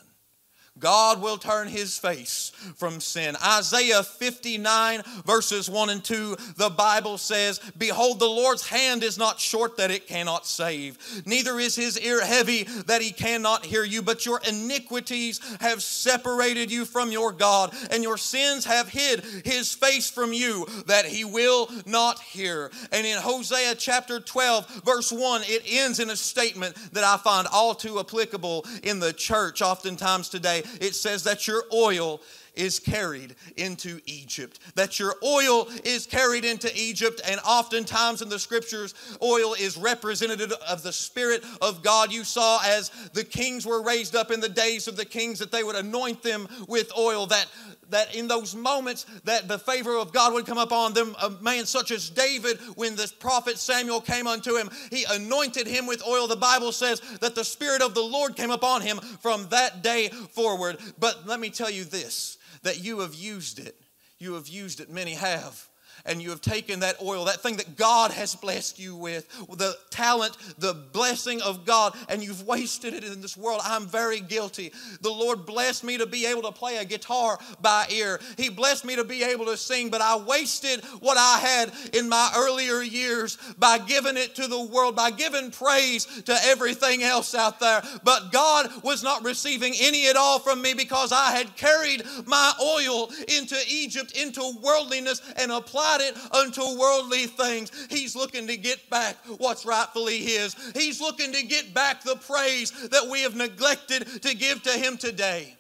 God 0.80 1.22
will 1.22 1.38
turn 1.38 1.68
his 1.68 2.00
face 2.00 2.52
from 2.76 3.00
sin. 3.00 3.36
Isaiah 3.46 4.02
59, 4.02 5.04
verses 5.24 5.70
1 5.70 5.90
and 5.92 6.04
2, 6.04 6.36
the 6.58 6.72
Bible 6.72 7.20
says, 7.20 7.60
Behold, 7.78 8.20
the 8.20 8.26
Lord's 8.26 8.68
hand 8.68 9.04
is 9.04 9.18
not 9.18 9.40
short 9.40 9.78
that 9.78 9.92
it 9.92 10.08
cannot 10.08 10.48
save, 10.48 10.98
neither 11.28 11.60
is 11.60 11.76
his 11.76 12.00
ear 12.00 12.26
heavy 12.26 12.64
that 12.88 13.04
he 13.04 13.12
cannot 13.12 13.66
hear 13.66 13.84
you, 13.84 14.02
but 14.02 14.26
your 14.26 14.42
iniquities 14.50 15.40
have 15.62 15.84
separated 15.84 16.72
you 16.72 16.86
from 16.86 17.12
your 17.12 17.32
God, 17.32 17.74
and 17.92 18.02
your 18.02 18.18
sins 18.18 18.66
have 18.66 18.90
hid 18.90 19.24
his 19.46 19.74
face 19.74 20.10
from 20.10 20.34
you 20.34 20.66
that 20.88 21.06
he 21.06 21.24
will 21.24 21.70
not 21.86 22.20
hear. 22.20 22.72
And 22.92 23.06
in 23.06 23.20
Hosea 23.20 23.76
chapter 23.76 24.20
12, 24.20 24.84
verse 24.84 25.12
1, 25.12 25.44
it 25.46 25.64
ends 25.70 26.00
in 26.00 26.10
a 26.10 26.16
statement 26.16 26.76
that 26.94 27.04
I 27.04 27.18
find 27.18 27.48
all 27.52 27.76
too 27.76 28.00
applicable 28.00 28.66
in 28.82 29.00
the 29.00 29.14
church 29.14 29.62
oftentimes 29.62 30.30
today 30.30 30.63
it 30.80 30.96
says 30.96 31.24
that 31.24 31.48
your 31.48 31.64
oil 31.74 32.22
is 32.56 32.80
carried 32.80 33.36
into 33.58 34.00
Egypt. 34.06 34.60
That 34.76 35.00
your 35.00 35.16
oil 35.24 35.68
is 35.84 36.06
carried 36.06 36.46
into 36.46 36.72
Egypt, 36.76 37.22
and 37.28 37.40
oftentimes 37.42 38.22
in 38.22 38.30
the 38.30 38.40
scriptures, 38.40 38.94
oil 39.22 39.56
is 39.56 39.78
representative 39.78 40.52
of 40.70 40.84
the 40.84 40.94
Spirit 40.94 41.44
of 41.62 41.82
God. 41.84 42.12
You 42.12 42.24
saw 42.24 42.62
as 42.64 42.90
the 43.14 43.24
kings 43.24 43.66
were 43.66 43.82
raised 43.82 44.16
up 44.16 44.32
in 44.32 44.40
the 44.40 44.50
days 44.50 44.88
of 44.88 44.96
the 44.96 45.06
kings 45.06 45.40
that 45.40 45.52
they 45.52 45.64
would 45.64 45.76
anoint 45.76 46.22
them 46.22 46.48
with 46.68 46.92
oil, 46.98 47.26
that 47.28 47.48
that 47.90 48.16
in 48.16 48.28
those 48.28 48.56
moments 48.56 49.06
that 49.24 49.48
the 49.48 49.60
favor 49.60 49.98
of 49.98 50.14
God 50.14 50.34
would 50.34 50.46
come 50.46 50.58
upon 50.58 50.94
them. 50.94 51.16
A 51.22 51.30
man 51.30 51.66
such 51.66 51.92
as 51.92 52.10
David, 52.10 52.60
when 52.76 52.96
the 52.96 53.12
prophet 53.20 53.58
Samuel 53.58 54.02
came 54.02 54.28
unto 54.28 54.56
him, 54.56 54.70
he 54.90 55.06
anointed 55.10 55.68
him 55.68 55.86
with 55.86 56.06
oil. 56.08 56.28
The 56.28 56.36
Bible 56.36 56.72
says 56.72 57.02
that 57.22 57.36
the 57.36 57.44
Spirit 57.44 57.82
of 57.82 57.94
the 57.94 58.02
Lord 58.02 58.36
came 58.36 58.52
upon 58.52 58.82
him 58.82 58.98
from 58.98 59.48
that 59.50 59.84
day 59.84 60.10
forward. 60.10 60.78
But 61.00 61.26
let 61.26 61.40
me 61.40 61.50
tell 61.50 61.70
you 61.70 61.84
this 61.84 62.38
that 62.64 62.84
you 62.84 63.00
have 63.00 63.14
used 63.14 63.60
it. 63.60 63.76
You 64.20 64.36
have 64.36 64.48
used 64.48 64.80
it, 64.80 64.90
many 64.90 65.16
have 65.16 65.68
and 66.06 66.22
you 66.22 66.30
have 66.30 66.42
taken 66.42 66.82
that 66.82 67.02
oil, 67.02 67.26
that 67.26 67.42
thing 67.42 67.58
that 67.58 67.78
God 67.78 68.12
has 68.12 68.36
blessed 68.36 68.80
you 68.80 68.96
with, 68.96 69.28
the 69.58 69.78
talent, 69.90 70.38
the 70.58 70.74
blessing 70.74 71.42
of 71.42 71.66
God, 71.66 71.96
and 72.10 72.24
you've 72.24 72.46
wasted 72.46 72.94
it 72.94 73.04
in 73.04 73.22
this 73.22 73.38
world. 73.38 73.62
I'm 73.64 73.86
very 73.86 74.20
guilty. 74.20 74.74
The 75.02 75.10
Lord 75.10 75.46
blessed 75.46 75.84
me 75.84 75.98
to 75.98 76.06
be 76.06 76.26
able 76.26 76.42
to 76.44 76.52
play 76.52 76.78
a 76.78 76.86
guitar 76.86 77.40
by 77.62 77.88
ear. 77.90 78.20
He 78.38 78.50
blessed 78.50 78.86
me 78.86 78.96
to 78.96 79.04
be 79.04 79.24
able 79.24 79.46
to 79.46 79.58
sing, 79.58 79.90
but 79.90 80.02
I 80.02 80.18
wasted 80.18 80.84
what 81.00 81.18
I 81.18 81.40
had 81.40 81.72
in 81.94 82.10
my 82.10 82.32
earlier 82.36 82.82
years 82.82 83.38
by 83.58 83.78
giving 83.78 84.18
it 84.18 84.36
to 84.36 84.48
the 84.48 84.62
world, 84.62 84.96
by 84.96 85.12
giving 85.12 85.52
praise 85.52 86.06
to 86.24 86.36
everything 86.46 87.04
else 87.04 87.34
out 87.36 87.60
there. 87.60 87.82
But 88.04 88.32
God 88.32 88.70
was 88.84 89.04
not 89.04 89.24
receiving 89.24 89.74
any 89.80 90.08
at 90.08 90.16
all 90.16 90.40
from 90.40 90.62
me 90.62 90.74
because 90.74 91.12
I 91.12 91.32
had 91.32 91.56
carried 91.56 92.04
my 92.26 92.54
oil 92.62 93.10
into 93.28 93.56
Egypt, 93.70 94.18
into 94.18 94.42
worldliness, 94.62 95.22
and 95.38 95.52
applied 95.52 95.93
it 96.02 96.18
unto 96.34 96.62
worldly 96.80 97.28
things. 97.28 97.72
He's 97.90 98.16
looking 98.16 98.48
to 98.48 98.58
get 98.58 98.90
back 98.90 99.18
what's 99.38 99.66
rightfully 99.66 100.20
His. 100.20 100.56
He's 100.74 101.02
looking 101.02 101.34
to 101.34 101.46
get 101.46 101.74
back 101.74 102.04
the 102.04 102.16
praise 102.16 102.72
that 102.90 103.08
we 103.10 103.22
have 103.22 103.36
neglected 103.36 104.24
to 104.24 104.36
give 104.36 104.64
to 104.64 104.72
Him 104.72 104.98
today. 104.98 105.56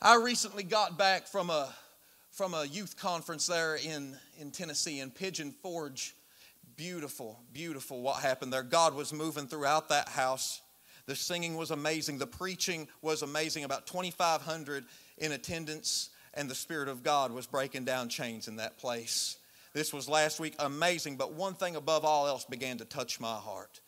I 0.00 0.16
recently 0.16 0.64
got 0.64 0.98
back 0.98 1.26
from 1.26 1.50
a 1.50 1.72
from 2.32 2.54
a 2.54 2.64
youth 2.64 2.96
conference 2.96 3.46
there 3.46 3.76
in, 3.76 4.16
in 4.40 4.50
Tennessee 4.50 5.00
in 5.00 5.10
Pigeon 5.10 5.52
Forge. 5.62 6.14
Beautiful, 6.76 7.38
beautiful 7.52 8.00
what 8.00 8.22
happened 8.22 8.52
there. 8.52 8.62
God 8.62 8.94
was 8.94 9.12
moving 9.12 9.46
throughout 9.46 9.90
that 9.90 10.08
house. 10.08 10.62
The 11.04 11.14
singing 11.14 11.56
was 11.56 11.70
amazing. 11.70 12.18
The 12.18 12.26
preaching 12.26 12.88
was 13.02 13.22
amazing. 13.22 13.64
About 13.64 13.86
2,500 13.86 14.84
in 15.18 15.32
attendance 15.32 16.08
and 16.34 16.48
the 16.48 16.54
Spirit 16.54 16.88
of 16.88 17.02
God 17.02 17.32
was 17.32 17.46
breaking 17.46 17.84
down 17.84 18.08
chains 18.08 18.48
in 18.48 18.56
that 18.56 18.78
place. 18.78 19.36
This 19.74 19.92
was 19.92 20.08
last 20.08 20.38
week, 20.40 20.54
amazing, 20.58 21.16
but 21.16 21.32
one 21.32 21.54
thing 21.54 21.76
above 21.76 22.04
all 22.04 22.26
else 22.26 22.44
began 22.44 22.78
to 22.78 22.84
touch 22.84 23.20
my 23.20 23.36
heart. 23.36 23.80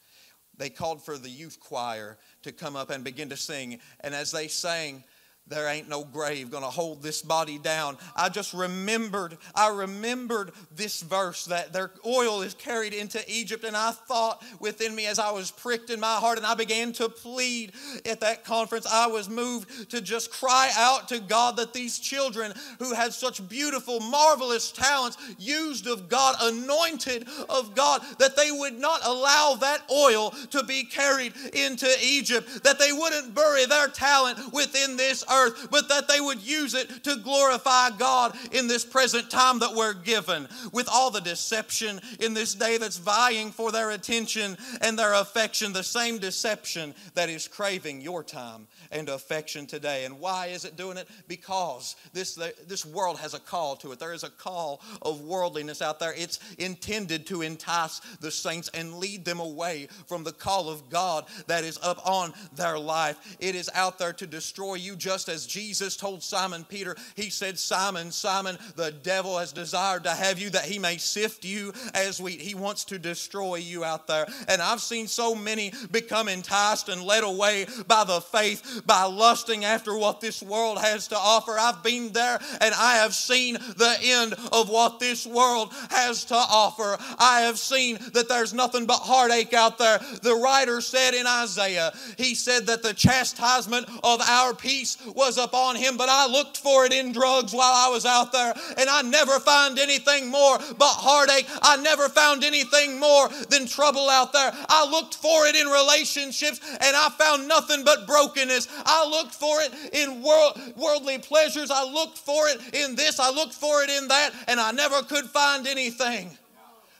They 0.56 0.70
called 0.70 1.04
for 1.04 1.18
the 1.18 1.28
youth 1.28 1.58
choir 1.60 2.16
to 2.42 2.52
come 2.52 2.76
up 2.76 2.90
and 2.90 3.02
begin 3.04 3.30
to 3.30 3.36
sing, 3.36 3.80
and 4.00 4.14
as 4.14 4.30
they 4.30 4.48
sang, 4.48 5.04
there 5.46 5.68
ain't 5.68 5.90
no 5.90 6.04
grave 6.04 6.50
gonna 6.50 6.70
hold 6.70 7.02
this 7.02 7.20
body 7.20 7.58
down. 7.58 7.98
I 8.16 8.30
just 8.30 8.54
remembered, 8.54 9.36
I 9.54 9.68
remembered 9.68 10.52
this 10.74 11.02
verse 11.02 11.44
that 11.46 11.70
their 11.70 11.90
oil 12.06 12.40
is 12.40 12.54
carried 12.54 12.94
into 12.94 13.22
Egypt, 13.30 13.62
and 13.62 13.76
I 13.76 13.90
thought 13.90 14.42
within 14.58 14.94
me 14.94 15.04
as 15.06 15.18
I 15.18 15.30
was 15.32 15.50
pricked 15.50 15.90
in 15.90 16.00
my 16.00 16.16
heart 16.16 16.38
and 16.38 16.46
I 16.46 16.54
began 16.54 16.92
to 16.94 17.10
plead 17.10 17.72
at 18.06 18.20
that 18.20 18.44
conference, 18.44 18.86
I 18.86 19.06
was 19.06 19.28
moved 19.28 19.90
to 19.90 20.00
just 20.00 20.32
cry 20.32 20.70
out 20.78 21.08
to 21.08 21.20
God 21.20 21.56
that 21.56 21.74
these 21.74 21.98
children 21.98 22.54
who 22.78 22.94
had 22.94 23.12
such 23.12 23.46
beautiful, 23.46 24.00
marvelous 24.00 24.72
talents, 24.72 25.18
used 25.38 25.86
of 25.86 26.08
God, 26.08 26.36
anointed 26.40 27.28
of 27.50 27.74
God, 27.74 28.00
that 28.18 28.34
they 28.34 28.50
would 28.50 28.78
not 28.78 29.04
allow 29.04 29.56
that 29.60 29.82
oil 29.92 30.30
to 30.50 30.64
be 30.64 30.84
carried 30.84 31.34
into 31.52 31.88
Egypt, 32.02 32.64
that 32.64 32.78
they 32.78 32.92
wouldn't 32.92 33.34
bury 33.34 33.66
their 33.66 33.88
talent 33.88 34.38
within 34.54 34.96
this 34.96 35.22
earth, 35.22 35.33
but 35.70 35.88
that 35.88 36.08
they 36.08 36.20
would 36.20 36.40
use 36.40 36.74
it 36.74 37.04
to 37.04 37.16
glorify 37.16 37.90
God 37.90 38.36
in 38.52 38.66
this 38.66 38.84
present 38.84 39.30
time 39.30 39.58
that 39.60 39.74
we're 39.74 39.94
given. 39.94 40.48
With 40.72 40.88
all 40.90 41.10
the 41.10 41.20
deception 41.20 42.00
in 42.20 42.34
this 42.34 42.54
day 42.54 42.78
that's 42.78 42.98
vying 42.98 43.50
for 43.50 43.72
their 43.72 43.90
attention 43.90 44.56
and 44.80 44.98
their 44.98 45.14
affection, 45.14 45.72
the 45.72 45.82
same 45.82 46.18
deception 46.18 46.94
that 47.14 47.28
is 47.28 47.48
craving 47.48 48.00
your 48.00 48.22
time 48.22 48.66
and 48.94 49.08
affection 49.08 49.66
today. 49.66 50.04
And 50.04 50.20
why 50.20 50.46
is 50.46 50.64
it 50.64 50.76
doing 50.76 50.96
it? 50.96 51.08
Because 51.28 51.96
this, 52.12 52.36
this 52.66 52.86
world 52.86 53.18
has 53.18 53.34
a 53.34 53.40
call 53.40 53.76
to 53.76 53.92
it. 53.92 53.98
There 53.98 54.14
is 54.14 54.24
a 54.24 54.30
call 54.30 54.80
of 55.02 55.20
worldliness 55.20 55.82
out 55.82 55.98
there. 55.98 56.14
It's 56.16 56.38
intended 56.58 57.26
to 57.26 57.42
entice 57.42 58.00
the 58.20 58.30
saints 58.30 58.70
and 58.72 58.94
lead 58.94 59.24
them 59.24 59.40
away 59.40 59.88
from 60.06 60.24
the 60.24 60.32
call 60.32 60.68
of 60.70 60.88
God 60.88 61.26
that 61.48 61.64
is 61.64 61.78
up 61.82 62.06
on 62.08 62.32
their 62.54 62.78
life. 62.78 63.36
It 63.40 63.54
is 63.54 63.70
out 63.74 63.98
there 63.98 64.12
to 64.14 64.26
destroy 64.26 64.74
you 64.74 64.96
just 64.96 65.28
as 65.28 65.46
Jesus 65.46 65.96
told 65.96 66.22
Simon 66.22 66.64
Peter, 66.64 66.96
He 67.16 67.30
said, 67.30 67.58
Simon, 67.58 68.10
Simon, 68.10 68.56
the 68.76 68.92
devil 68.92 69.38
has 69.38 69.52
desired 69.52 70.04
to 70.04 70.10
have 70.10 70.38
you 70.38 70.50
that 70.50 70.64
he 70.64 70.78
may 70.78 70.96
sift 70.96 71.44
you 71.44 71.72
as 71.94 72.20
wheat. 72.20 72.40
He 72.40 72.54
wants 72.54 72.84
to 72.86 72.98
destroy 72.98 73.56
you 73.56 73.84
out 73.84 74.06
there. 74.06 74.26
And 74.48 74.62
I've 74.62 74.80
seen 74.80 75.06
so 75.06 75.34
many 75.34 75.72
become 75.90 76.28
enticed 76.28 76.88
and 76.88 77.02
led 77.02 77.24
away 77.24 77.66
by 77.86 78.04
the 78.04 78.20
faith, 78.20 78.82
by 78.86 79.04
lusting 79.04 79.64
after 79.64 79.96
what 79.96 80.20
this 80.20 80.42
world 80.42 80.78
has 80.78 81.08
to 81.08 81.16
offer. 81.16 81.56
I've 81.58 81.82
been 81.82 82.12
there 82.12 82.38
and 82.60 82.74
I 82.74 82.96
have 82.96 83.14
seen 83.14 83.54
the 83.54 83.96
end 84.02 84.34
of 84.52 84.68
what 84.68 85.00
this 85.00 85.26
world 85.26 85.72
has 85.90 86.24
to 86.26 86.34
offer. 86.34 86.96
I 87.18 87.42
have 87.42 87.58
seen 87.58 87.98
that 88.12 88.28
there's 88.28 88.54
nothing 88.54 88.86
but 88.86 88.98
heartache 89.00 89.54
out 89.54 89.78
there. 89.78 89.98
The 90.22 90.34
writer 90.34 90.80
said 90.80 91.14
in 91.14 91.26
Isaiah, 91.26 91.92
he 92.16 92.34
said 92.34 92.66
that 92.66 92.82
the 92.82 92.94
chastisement 92.94 93.88
of 94.02 94.20
our 94.20 94.54
peace 94.54 94.98
was 95.14 95.38
upon 95.38 95.76
him, 95.76 95.96
but 95.96 96.08
I 96.08 96.26
looked 96.26 96.58
for 96.58 96.84
it 96.84 96.92
in 96.92 97.12
drugs 97.12 97.52
while 97.52 97.72
I 97.72 97.88
was 97.90 98.06
out 98.06 98.32
there, 98.32 98.54
and 98.78 98.88
I 98.88 99.02
never 99.02 99.38
found 99.40 99.78
anything 99.78 100.30
more 100.30 100.58
but 100.78 100.94
heartache. 100.94 101.46
I 101.62 101.76
never 101.76 102.08
found 102.08 102.44
anything 102.44 102.98
more 102.98 103.28
than 103.50 103.66
trouble 103.66 104.08
out 104.08 104.32
there. 104.32 104.52
I 104.68 104.88
looked 104.88 105.14
for 105.14 105.46
it 105.46 105.56
in 105.56 105.66
relationships, 105.66 106.60
and 106.80 106.96
I 106.96 107.08
found 107.10 107.48
nothing 107.48 107.84
but 107.84 108.06
brokenness. 108.06 108.68
I 108.84 109.06
looked 109.08 109.34
for 109.34 109.60
it 109.60 109.72
in 109.92 110.22
world, 110.22 110.60
worldly 110.76 111.18
pleasures. 111.18 111.70
I 111.70 111.84
looked 111.84 112.18
for 112.18 112.48
it 112.48 112.60
in 112.74 112.96
this. 112.96 113.20
I 113.20 113.30
looked 113.30 113.54
for 113.54 113.82
it 113.82 113.90
in 113.90 114.08
that, 114.08 114.32
and 114.48 114.60
I 114.60 114.72
never 114.72 115.02
could 115.02 115.26
find 115.26 115.66
anything. 115.66 116.36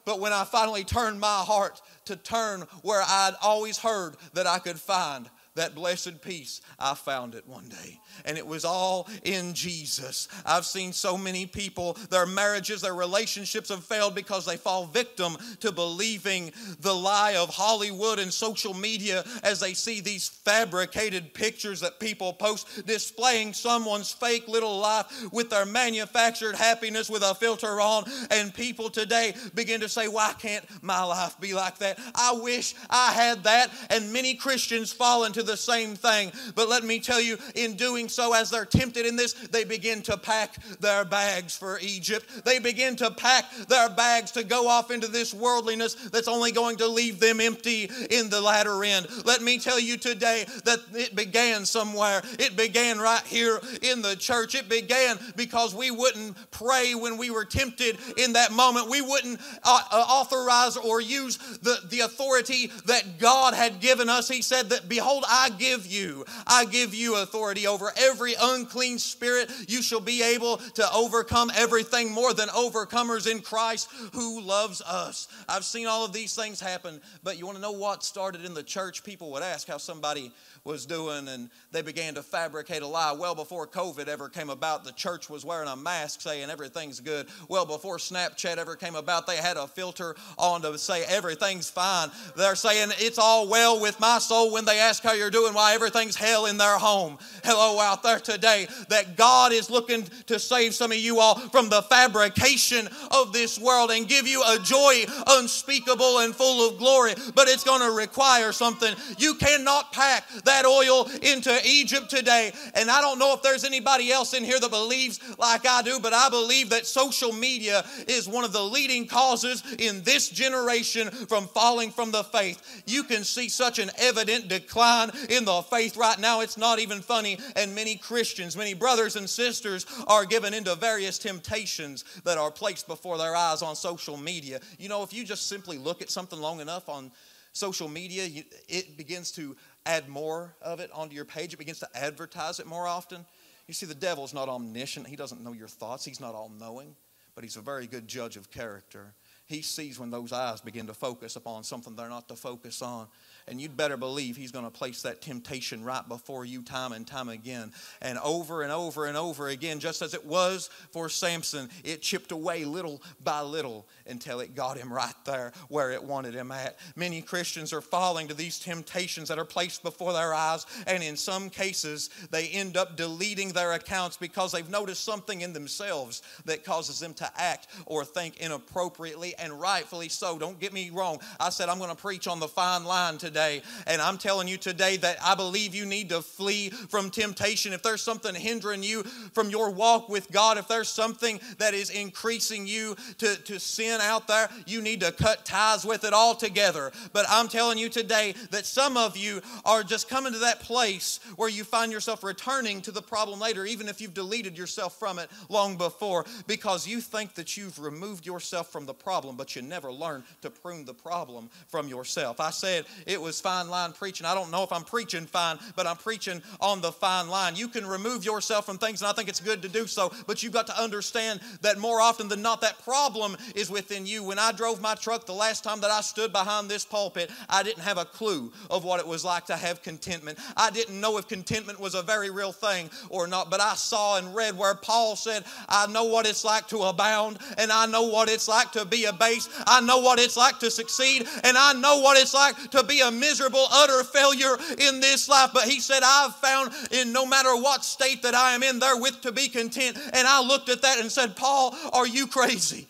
But 0.05 0.21
when 0.21 0.33
I 0.33 0.45
finally 0.45 0.85
turned 0.85 1.19
my 1.19 1.43
heart 1.47 1.81
to 2.05 2.17
turn 2.17 2.63
where 2.83 3.03
I'd 3.03 3.35
always 3.43 3.79
heard 3.79 4.17
that 4.35 4.47
I 4.47 4.59
could 4.59 4.79
find 4.79 5.31
that 5.55 5.75
blessed 5.75 6.21
peace, 6.21 6.61
I 6.79 6.95
found 6.95 7.35
it 7.35 7.47
one 7.47 7.69
day 7.69 8.01
and 8.25 8.39
it 8.39 8.47
was 8.47 8.65
all 8.65 9.09
in 9.23 9.55
Jesus. 9.55 10.29
I've 10.45 10.67
seen 10.67 10.93
so 10.93 11.17
many 11.17 11.47
people, 11.47 11.95
their 12.11 12.27
marriages, 12.27 12.81
their 12.81 12.95
relationships 12.95 13.69
have 13.69 13.85
failed 13.85 14.15
because 14.15 14.45
they 14.45 14.57
fall 14.57 14.87
victim 14.87 15.37
to 15.61 15.73
believing 15.73 16.53
the 16.81 16.95
lie 16.95 17.37
of 17.37 17.51
Hollywood 17.51 18.19
and 18.19 18.33
social 18.33 18.75
media 18.75 19.25
as 19.43 19.61
they 19.61 19.75
see 19.75 20.01
these 20.01 20.29
fabricated 20.29 21.35
pictures 21.35 21.81
that 21.81 22.01
people 22.01 22.33
post 22.33 22.87
displaying 22.87 23.53
someone's 23.53 24.13
fake 24.13 24.49
little 24.49 24.79
life 24.79 25.07
with 25.33 25.51
their 25.51 25.67
manufactured 25.67 26.55
happiness 26.55 27.11
with 27.11 27.23
a 27.23 27.35
filter 27.35 27.81
on. 27.81 28.05
And 28.31 28.53
people 28.55 28.91
today 28.91 29.35
begin 29.55 29.81
to 29.81 29.89
say, 29.89 30.09
Why 30.09 30.35
can't 30.39 30.65
my 30.83 31.03
life 31.03 31.39
be 31.41 31.55
like 31.55 31.79
that? 31.79 31.99
I 32.15 32.33
wish 32.41 32.75
I 32.91 33.13
had 33.13 33.45
that. 33.45 33.71
And 33.91 34.13
many 34.13 34.35
Christians 34.35 34.93
fall 34.93 35.25
into 35.25 35.43
the 35.45 35.57
same 35.57 35.95
thing. 35.95 36.33
But 36.55 36.69
let 36.69 36.85
me 36.85 37.01
tell 37.01 37.21
you, 37.21 37.39
in 37.55 37.75
doing 37.75 38.09
so, 38.09 38.35
as 38.35 38.51
they're 38.51 38.65
tempted 38.65 39.07
in 39.07 39.17
this, 39.17 39.33
they 39.33 39.65
begin 39.65 40.03
to 40.03 40.17
pack 40.17 40.57
their 40.81 41.05
bags 41.05 41.57
for 41.57 41.79
Egypt. 41.81 42.45
They 42.45 42.59
begin 42.59 42.97
to 42.97 43.11
pack 43.11 43.45
their 43.69 43.89
bags 43.89 44.31
to 44.33 44.45
go 44.45 44.69
off 44.69 44.91
into 44.91 45.09
this 45.09 45.35
worldliness 45.35 45.95
that's 45.95 46.29
only 46.29 46.53
going 46.53 46.77
to 46.79 46.87
leave 46.87 47.21
them 47.21 47.41
empty 47.41 47.91
in 48.11 48.31
the 48.31 48.41
latter 48.41 48.83
end. 48.85 49.07
Let 49.25 49.43
me 49.43 49.59
tell 49.59 49.79
you 49.79 49.97
today 49.97 50.45
that 50.65 50.81
it 50.93 51.15
began 51.15 51.65
somewhere. 51.65 52.23
It 52.39 52.57
began 52.57 52.99
right 52.99 53.23
here 53.25 53.61
in 53.83 54.03
the 54.03 54.17
church. 54.17 54.55
It 54.55 54.69
began 54.69 55.19
because 55.37 55.75
we 55.75 55.91
wouldn't 55.91 56.37
pray 56.51 56.95
when 56.95 57.17
we 57.17 57.31
were 57.31 57.45
tempted 57.45 57.99
in 58.17 58.33
that 58.35 58.53
moment. 58.53 58.91
We 58.91 59.01
wouldn't 59.01 59.41
uh, 59.63 59.81
uh 59.91 59.97
authorize 60.09 60.77
or 60.77 61.01
use 61.01 61.39
the, 61.59 61.79
the 61.91 62.01
authority 62.01 62.71
that 62.87 63.19
God 63.19 63.55
had 63.55 63.81
given 63.81 64.09
us. 64.09 64.29
He 64.29 64.43
said 64.43 64.71
that, 64.71 64.89
Behold, 64.89 65.25
I 65.35 65.51
give 65.51 65.85
you, 65.85 66.25
I 66.47 66.65
give 66.65 66.95
you 66.95 67.17
authority 67.17 67.67
over 67.67 67.91
every 67.97 68.35
unclean 68.41 69.01
spirit. 69.01 69.51
You 69.67 69.83
shall 69.83 70.01
be 70.01 70.23
able 70.23 70.59
to 70.59 70.87
overcome 70.95 71.51
everything 71.57 72.13
more 72.13 72.33
than 72.33 72.49
overcomers 72.51 73.29
in 73.29 73.41
Christ 73.41 73.91
who 74.13 74.41
loves 74.41 74.81
us. 74.81 75.27
I've 75.49 75.65
seen 75.65 75.89
all 75.89 76.05
of 76.05 76.13
these 76.13 76.37
things 76.37 76.61
happen, 76.61 77.01
but 77.25 77.37
you 77.37 77.47
want 77.47 77.57
to 77.57 77.63
know 77.63 77.73
what 77.73 78.05
started 78.05 78.45
in 78.45 78.55
the 78.55 78.63
church? 78.63 79.03
People 79.03 79.33
would 79.33 79.43
ask 79.43 79.67
how 79.67 79.77
somebody 79.77 80.31
was 80.63 80.87
doing, 80.87 81.27
and 81.29 81.51
they 81.73 81.83
began 81.83 82.15
to 82.15 82.23
fabricate 82.23 82.83
a 82.83 82.87
lie. 82.87 83.13
Well, 83.13 83.35
before 83.35 83.67
COVID 83.67 84.07
ever 84.07 84.29
came 84.29 84.51
about, 84.51 84.85
the 84.85 84.93
church 84.93 85.29
was 85.29 85.45
wearing 85.45 85.69
a 85.69 85.77
mask 85.77 86.21
saying 86.21 86.49
everything's 86.49 87.01
good. 87.01 87.27
Well, 87.49 87.67
before 87.67 87.99
Snapchat 87.99 88.57
ever 88.57 88.77
came 88.77 88.95
about, 88.95 89.27
they 89.27 89.37
had 89.37 89.57
a 89.57 89.67
filter 89.67 90.15
on 90.39 90.63
to 90.63 90.79
say 90.79 91.05
everything's 91.05 91.69
fine. 91.69 92.11
They're 92.37 92.55
saying 92.55 92.93
it's 92.99 93.19
all 93.19 93.49
well 93.49 93.81
with 93.81 93.99
my 94.01 94.19
soul 94.21 94.53
when 94.53 94.65
they 94.65 94.79
ask 94.79 95.03
how 95.03 95.13
you're 95.13 95.24
are 95.25 95.31
doing, 95.31 95.55
why 95.55 95.75
everything's 95.75 96.17
hell 96.17 96.47
in 96.47 96.59
their 96.59 96.79
home. 96.79 97.19
Hello 97.43 97.81
out 97.81 98.03
there 98.03 98.19
today, 98.19 98.69
that 98.89 99.17
God 99.17 99.53
is 99.53 99.71
looking 99.71 100.05
to 100.27 100.39
save 100.39 100.75
some 100.75 100.93
of 100.93 100.99
you 100.99 101.19
all 101.19 101.35
from 101.35 101.69
the 101.69 101.83
fabrication 101.83 102.89
of 103.11 103.33
this 103.33 103.59
world 103.59 103.91
and 103.91 104.09
give 104.09 104.27
you 104.27 104.43
a 104.43 104.59
joy 104.63 105.05
unspeakable 105.27 106.21
and 106.21 106.35
full 106.35 106.69
of 106.69 106.79
glory. 106.79 107.15
But 107.35 107.49
it's 107.49 107.65
going 107.65 107.81
to 107.81 107.97
require 107.97 108.53
something. 108.53 108.95
You 109.19 109.35
cannot 109.35 109.93
pack 109.93 110.29
that 110.45 110.65
oil 110.67 111.09
into 111.23 111.59
Egypt 111.65 112.11
today. 112.11 112.53
And 112.75 112.91
I 112.91 113.01
don't 113.01 113.19
know 113.19 113.35
if 113.35 113.43
there's 113.43 113.65
anybody 113.65 114.13
else 114.13 114.35
in 114.35 114.45
here 114.45 114.61
that 114.61 114.71
believes 114.71 115.21
like 115.39 115.67
I 115.67 115.83
do, 115.83 115.99
but 116.01 116.13
I 116.13 116.29
believe 116.29 116.71
that 116.71 116.87
social 116.87 117.33
media 117.33 117.85
is 118.07 118.29
one 118.29 118.45
of 118.45 118.53
the 118.53 118.63
leading 118.63 119.07
causes 119.07 119.63
in 119.79 120.03
this 120.03 120.29
generation 120.29 121.11
from 121.11 121.47
falling 121.49 121.91
from 121.91 122.11
the 122.11 122.25
faith. 122.25 122.83
You 122.87 123.05
can 123.05 123.25
see 123.25 123.49
such 123.49 123.79
an 123.79 123.91
evident 123.99 124.49
decline 124.49 125.11
in 125.29 125.45
the 125.45 125.63
faith 125.63 125.97
right 125.97 126.19
now. 126.19 126.41
It's 126.41 126.57
not 126.57 126.79
even 126.79 127.01
funny. 127.01 127.39
And 127.57 127.75
many 127.75 127.97
Christians, 127.97 128.57
many 128.57 128.75
brothers 128.75 129.17
and 129.17 129.29
sisters 129.29 129.87
are 130.07 130.25
given 130.25 130.55
into 130.55 130.75
various 130.75 131.19
temptations 131.19 132.05
that 132.25 132.39
are 132.39 132.51
placed 132.51 132.87
before 132.87 133.19
their 133.19 133.35
eyes 133.35 133.63
on 133.63 133.77
social 133.77 134.17
media. 134.17 134.61
You 134.79 134.89
know, 134.89 135.03
if 135.03 135.13
you 135.13 135.25
just 135.25 135.49
simply 135.49 135.79
look 135.79 136.03
at 136.03 136.11
something 136.11 136.41
long 136.41 136.61
enough 136.61 136.89
on 136.89 137.11
social 137.53 137.89
media, 137.89 138.43
it 138.69 138.97
begins 138.97 139.31
to 139.33 139.57
add 139.87 140.09
more 140.09 140.55
of 140.61 140.81
it 140.81 140.91
onto 140.93 141.15
your 141.15 141.25
page. 141.25 141.55
It 141.55 141.59
begins 141.59 141.79
to 141.81 141.89
advertise 141.95 142.61
it 142.61 142.67
more 142.67 142.87
often. 142.87 143.25
You 143.67 143.75
see, 143.75 143.87
the 143.87 143.95
devil's 143.95 144.35
not 144.35 144.49
omniscient. 144.49 145.07
He 145.07 145.17
doesn't 145.17 145.43
know 145.43 145.53
your 145.53 145.69
thoughts. 145.69 146.05
He's 146.05 146.21
not 146.21 146.35
all 146.35 146.51
knowing, 146.59 146.95
but 147.35 147.45
he's 147.45 147.57
a 147.57 147.63
very 147.63 147.87
good 147.87 148.07
judge 148.07 148.37
of 148.37 148.51
character. 148.51 149.15
He 149.47 149.63
sees 149.63 149.99
when 149.99 150.11
those 150.11 150.33
eyes 150.33 150.61
begin 150.61 150.87
to 150.87 150.95
focus 150.95 151.37
upon 151.37 151.65
something 151.65 151.95
they're 151.95 152.09
not 152.09 152.29
to 152.29 152.37
focus 152.37 152.83
on. 152.83 153.09
And 153.47 153.61
you'd 153.61 153.77
better 153.77 153.97
believe 153.97 154.37
He's 154.37 154.53
going 154.53 154.65
to 154.65 154.71
place 154.71 155.03
that 155.03 155.21
temptation 155.21 155.85
right 155.85 156.07
before 156.09 156.45
you 156.45 156.63
time 156.63 156.93
and 156.93 157.07
time 157.07 157.29
again. 157.29 157.73
And 158.01 158.19
over 158.19 158.63
and 158.63 158.73
over 158.73 159.07
and 159.07 159.17
over 159.17 159.49
again, 159.49 159.81
just 159.81 160.03
as 160.03 160.15
it 160.15 160.25
was 160.25 160.71
for 160.91 161.09
Samson, 161.09 161.69
it 161.83 162.03
chipped 162.03 162.33
away 162.33 162.65
little 162.65 163.03
by 163.23 163.43
little 163.43 163.87
until 164.07 164.41
it 164.41 164.55
got 164.55 164.79
him 164.79 164.93
right 164.93 165.15
there 165.25 165.53
where 165.69 165.91
it 165.91 166.03
wanted 166.03 166.35
him 166.35 166.51
at. 166.53 166.79
Many 166.97 167.23
Christians 167.23 167.73
are 167.73 167.81
falling 167.81 168.29
to 168.29 168.35
these 168.35 168.59
temptations 168.59 169.29
that 169.29 169.39
are 169.39 169.45
placed 169.45 169.83
before 169.83 170.13
their 170.13 170.35
eyes, 170.35 170.67
and 170.87 171.03
in 171.03 171.17
some 171.17 171.51
cases, 171.51 172.11
they 172.31 172.49
end 172.49 172.77
up 172.77 172.97
deleting 172.97 173.51
their 173.51 173.73
accounts 173.73 174.17
because 174.17 174.53
they've 174.53 174.71
noticed 174.71 175.05
something 175.05 175.41
in 175.41 175.53
themselves 175.53 176.23
that 176.45 176.65
causes 176.65 177.01
them 177.01 177.15
to 177.15 177.31
act 177.37 177.69
or 177.87 178.05
think 178.05 178.39
inappropriately, 178.39 179.35
and 179.39 179.61
rightfully 179.61 180.09
so. 180.09 180.39
Don't 180.39 180.61
get 180.61 180.73
me 180.73 180.91
wrong. 180.91 181.19
I 181.41 181.51
said 181.51 181.69
I'm 181.69 181.79
going 181.79 181.91
to 181.91 181.97
preach 181.97 182.27
on 182.27 182.41
the 182.41 182.49
fine 182.49 182.85
line 182.85 183.19
today, 183.19 183.34
and 183.37 184.03
I'm 184.03 184.19
telling 184.19 184.49
you 184.49 184.57
today 184.57 184.97
that 184.99 185.19
I 185.23 185.35
believe 185.35 185.75
you 185.75 185.87
need 185.87 186.09
to 186.11 186.21
flee 186.21 186.71
from 186.71 187.11
temptation. 187.11 187.73
If 187.73 187.83
there's 187.83 188.03
something 188.03 188.35
hindering 188.35 188.83
you 188.83 189.03
from 189.33 189.51
your 189.51 189.71
walk 189.71 190.09
with 190.09 190.31
God, 190.31 190.59
if 190.59 190.69
there's 190.69 190.89
something 190.89 191.41
that 191.59 191.75
is 191.75 191.91
increasing 191.91 192.67
you 192.67 192.97
to, 193.19 193.37
to 193.37 193.61
sin, 193.61 193.85
sin 193.85 194.01
out 194.01 194.27
there, 194.29 194.49
you 194.67 194.81
need 194.81 195.01
to 195.01 195.13
cut 195.13 195.45
ties 195.45 195.85
with 195.85 196.05
it 196.05 196.13
altogether. 196.13 196.93
But 197.13 197.27
I'm 197.29 197.49
telling 197.49 197.79
you 197.79 197.89
today 197.89 198.35
that 198.51 198.67
some 198.67 198.97
of 198.97 199.17
you 199.17 199.43
are 199.65 199.83
just 199.83 200.09
coming 200.09 200.33
to 200.33 200.39
that 200.41 200.61
place 200.61 201.21
where 201.37 201.49
you 201.49 201.65
find 201.65 201.93
yourself 201.93 202.25
returning 202.25 202.81
to 202.83 202.91
the 202.91 203.03
problem 203.03 203.41
later, 203.41 203.67
even 203.67 203.89
if 203.89 204.01
you've 204.01 204.15
deleted 204.15 204.57
yourself 204.57 204.99
from 204.99 205.19
it 205.19 205.31
long 205.49 205.77
before, 205.77 206.25
because 206.47 206.87
you 206.87 207.01
think 207.01 207.35
that 207.35 207.57
you've 207.57 207.79
removed 207.79 208.27
yourself 208.27 208.73
from 208.73 208.87
the 208.87 208.95
problem, 208.95 209.37
but 209.37 209.55
you 209.55 209.63
never 209.63 209.93
learn 209.93 210.25
to 210.43 210.51
prune 210.51 210.85
the 210.85 210.95
problem 210.95 211.51
from 211.69 211.89
yourself. 211.89 212.41
I 212.41 212.51
said 212.51 212.87
it 213.07 213.21
was 213.25 213.41
fine 213.41 213.69
line 213.69 213.93
preaching. 213.93 214.27
I 214.27 214.35
don't 214.35 214.51
know 214.51 214.63
if 214.63 214.73
I'm 214.73 214.85
preaching 214.85 215.27
fine, 215.27 215.59
but 215.75 215.87
I'm 215.87 215.97
preaching 215.97 216.43
on 216.61 216.81
the 216.81 216.93
fine 216.93 217.29
line. 217.29 217.57
You 217.57 217.67
can 217.67 217.87
remove 217.87 218.25
yourself 218.25 218.67
from 218.67 218.79
things, 218.79 219.03
and 219.03 219.11
I 219.11 219.13
think 219.15 219.29
it's 219.29 219.41
good 219.41 219.63
to 219.63 219.69
do 219.69 219.87
so, 219.87 220.13
but 220.27 220.43
you've 220.43 220.53
got 220.53 220.67
to 220.69 220.81
understand 220.81 221.41
that 221.63 221.79
more 221.79 222.01
often 222.01 222.29
than 222.29 222.43
not, 222.43 222.61
that 222.61 222.83
problem 222.85 223.37
is 223.57 223.71
within 223.71 224.07
you. 224.07 224.23
When 224.23 224.39
I 224.39 224.53
drove 224.53 224.81
my 224.81 224.95
truck 224.95 225.27
the 225.27 225.33
last 225.33 225.65
time 225.65 225.81
that 225.81 225.91
I 225.91 226.03
stood 226.03 226.33
behind 226.33 226.69
this 226.69 226.85
pulpit, 226.85 227.31
I 227.49 227.63
didn't 227.63 227.83
have 227.83 227.99
a 227.99 228.05
clue 228.05 228.53
of 228.71 228.85
what 228.85 229.01
it 229.01 229.07
was 229.07 229.25
like 229.25 229.47
to 229.47 229.57
have 229.57 229.83
contentment. 229.83 230.39
I 230.57 230.71
didn't 230.71 231.01
know 231.01 231.19
if 231.19 231.27
contentment 231.27 231.81
was 231.81 231.95
a 231.95 232.03
very 232.03 232.31
real 232.31 232.53
thing 232.53 232.91
or 233.09 233.27
not, 233.27 233.51
but 233.51 233.61
I 233.61 233.75
saw 233.75 234.19
and 234.19 234.35
read 234.35 234.57
where 234.57 234.75
Paul 234.75 235.17
said, 235.17 235.45
I 235.69 235.87
know 235.87 236.05
what 236.05 236.27
it's 236.27 236.45
like 236.45 236.69
to 236.69 236.83
abound, 236.83 237.39
and 237.59 237.73
I 237.73 237.87
know 237.87 238.03
what 238.03 238.29
it's 238.29 238.49
like 238.49 238.73
to 238.73 238.85
be 238.85 239.07
abased. 239.07 239.51
I 239.67 239.81
know 239.81 239.99
what 239.99 240.19
it's 240.21 240.37
like 240.37 240.59
to 240.59 240.71
succeed, 240.71 241.27
and 241.43 241.57
I 241.57 241.73
know 241.73 242.01
what 242.01 242.19
it's 242.19 242.35
like 242.35 242.71
to 242.73 242.85
be 242.85 243.01
a 243.01 243.11
miserable, 243.19 243.67
utter 243.73 244.05
failure 244.05 244.57
in 244.79 245.01
this 245.01 245.29
life. 245.29 245.51
But 245.53 245.65
he 245.65 245.81
said, 245.81 246.03
I've 246.05 246.35
found 246.37 246.73
in 246.91 247.13
no 247.13 247.27
matter 247.27 247.55
what 247.57 247.85
state 247.85 248.23
that 248.23 248.35
I 248.35 248.53
am 248.55 248.63
in, 248.63 248.79
therewith 248.79 249.21
to 249.23 249.33
be 249.33 249.49
content. 249.49 249.99
And 250.13 250.27
I 250.27 250.43
looked 250.43 250.69
at 250.69 250.83
that 250.83 251.01
and 251.01 251.11
said, 251.11 251.37
Paul, 251.37 251.77
are 251.93 252.07
you 252.07 252.27
crazy? 252.27 252.89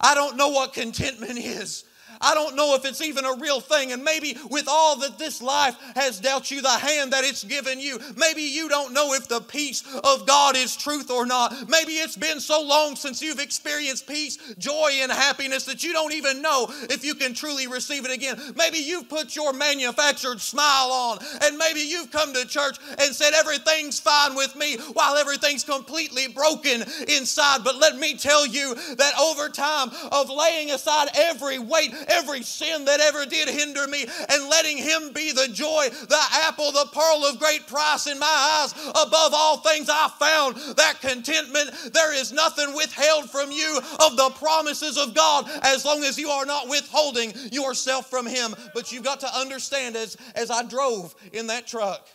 I 0.00 0.14
don't 0.14 0.36
know 0.36 0.48
what 0.48 0.72
contentment 0.72 1.38
is. 1.38 1.84
I 2.20 2.34
don't 2.34 2.56
know 2.56 2.74
if 2.74 2.84
it's 2.84 3.00
even 3.00 3.24
a 3.24 3.36
real 3.36 3.60
thing. 3.60 3.92
And 3.92 4.04
maybe 4.04 4.36
with 4.50 4.66
all 4.68 4.98
that 4.98 5.18
this 5.18 5.40
life 5.40 5.76
has 5.94 6.20
dealt 6.20 6.50
you, 6.50 6.60
the 6.62 6.68
hand 6.68 7.12
that 7.12 7.24
it's 7.24 7.44
given 7.44 7.80
you, 7.80 7.98
maybe 8.16 8.42
you 8.42 8.68
don't 8.68 8.92
know 8.92 9.14
if 9.14 9.28
the 9.28 9.40
peace 9.40 9.82
of 10.04 10.26
God 10.26 10.56
is 10.56 10.76
truth 10.76 11.10
or 11.10 11.26
not. 11.26 11.54
Maybe 11.68 11.92
it's 11.92 12.16
been 12.16 12.40
so 12.40 12.62
long 12.62 12.96
since 12.96 13.22
you've 13.22 13.38
experienced 13.40 14.06
peace, 14.06 14.38
joy, 14.58 14.90
and 15.00 15.10
happiness 15.10 15.64
that 15.64 15.82
you 15.82 15.92
don't 15.92 16.12
even 16.12 16.42
know 16.42 16.66
if 16.90 17.04
you 17.04 17.14
can 17.14 17.34
truly 17.34 17.66
receive 17.66 18.04
it 18.04 18.12
again. 18.12 18.38
Maybe 18.56 18.78
you've 18.78 19.08
put 19.08 19.34
your 19.34 19.52
manufactured 19.52 20.40
smile 20.40 20.90
on, 20.90 21.18
and 21.42 21.56
maybe 21.56 21.80
you've 21.80 22.10
come 22.10 22.32
to 22.34 22.46
church 22.46 22.76
and 22.98 23.14
said, 23.14 23.32
Everything's 23.34 23.98
fine 23.98 24.34
with 24.34 24.56
me, 24.56 24.76
while 24.92 25.16
everything's 25.16 25.64
completely 25.64 26.28
broken 26.28 26.82
inside. 27.08 27.64
But 27.64 27.76
let 27.76 27.96
me 27.96 28.16
tell 28.16 28.46
you 28.46 28.74
that 28.96 29.18
over 29.18 29.48
time 29.48 29.90
of 30.12 30.28
laying 30.28 30.70
aside 30.70 31.08
every 31.14 31.58
weight, 31.58 31.94
every 32.10 32.42
sin 32.42 32.84
that 32.84 33.00
ever 33.00 33.26
did 33.26 33.48
hinder 33.48 33.86
me 33.86 34.06
and 34.28 34.48
letting 34.48 34.76
Him 34.76 35.12
be 35.12 35.32
the 35.32 35.48
joy, 35.52 35.88
the 36.08 36.22
apple, 36.44 36.72
the 36.72 36.88
pearl 36.92 37.24
of 37.24 37.38
great 37.38 37.66
price 37.66 38.06
in 38.06 38.18
my 38.18 38.26
eyes. 38.62 38.72
Above 38.90 39.32
all 39.34 39.58
things, 39.58 39.88
I 39.90 40.10
found 40.18 40.56
that 40.76 41.00
contentment. 41.00 41.92
There 41.92 42.14
is 42.14 42.32
nothing 42.32 42.74
withheld 42.74 43.30
from 43.30 43.50
you 43.50 43.80
of 44.00 44.16
the 44.16 44.30
promises 44.38 44.98
of 44.98 45.14
God 45.14 45.48
as 45.62 45.84
long 45.84 46.04
as 46.04 46.18
you 46.18 46.28
are 46.28 46.46
not 46.46 46.68
withholding 46.68 47.32
yourself 47.52 48.10
from 48.10 48.26
Him. 48.26 48.54
But 48.74 48.92
you've 48.92 49.04
got 49.04 49.20
to 49.20 49.38
understand 49.38 49.96
as, 49.96 50.16
as 50.34 50.50
I 50.50 50.64
drove 50.64 51.14
in 51.32 51.48
that 51.48 51.66
truck, 51.66 52.06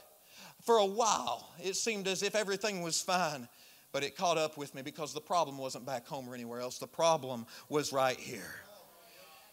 for 0.63 0.77
a 0.77 0.85
while, 0.85 1.53
it 1.63 1.75
seemed 1.75 2.07
as 2.07 2.23
if 2.23 2.33
everything 2.33 2.81
was 2.81 3.01
fine 3.01 3.47
but 3.95 4.03
it 4.03 4.17
caught 4.17 4.37
up 4.37 4.57
with 4.57 4.75
me 4.75 4.81
because 4.81 5.13
the 5.13 5.21
problem 5.21 5.57
wasn't 5.57 5.85
back 5.85 6.05
home 6.05 6.27
or 6.27 6.35
anywhere 6.35 6.59
else. 6.59 6.79
The 6.79 6.85
problem 6.85 7.45
was 7.69 7.93
right 7.93 8.19
here. 8.19 8.64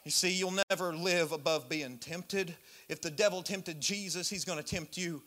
You 0.05 0.11
see, 0.11 0.33
you'll 0.33 0.59
never 0.71 0.95
live 0.95 1.33
above 1.33 1.69
being 1.69 1.99
tempted. 1.99 2.55
If 2.89 3.01
the 3.01 3.11
devil 3.11 3.43
tempted 3.43 3.81
Jesus, 3.81 4.29
he's 4.29 4.45
going 4.45 4.59
to 4.59 4.65
tempt 4.65 4.97
you. 4.97 5.23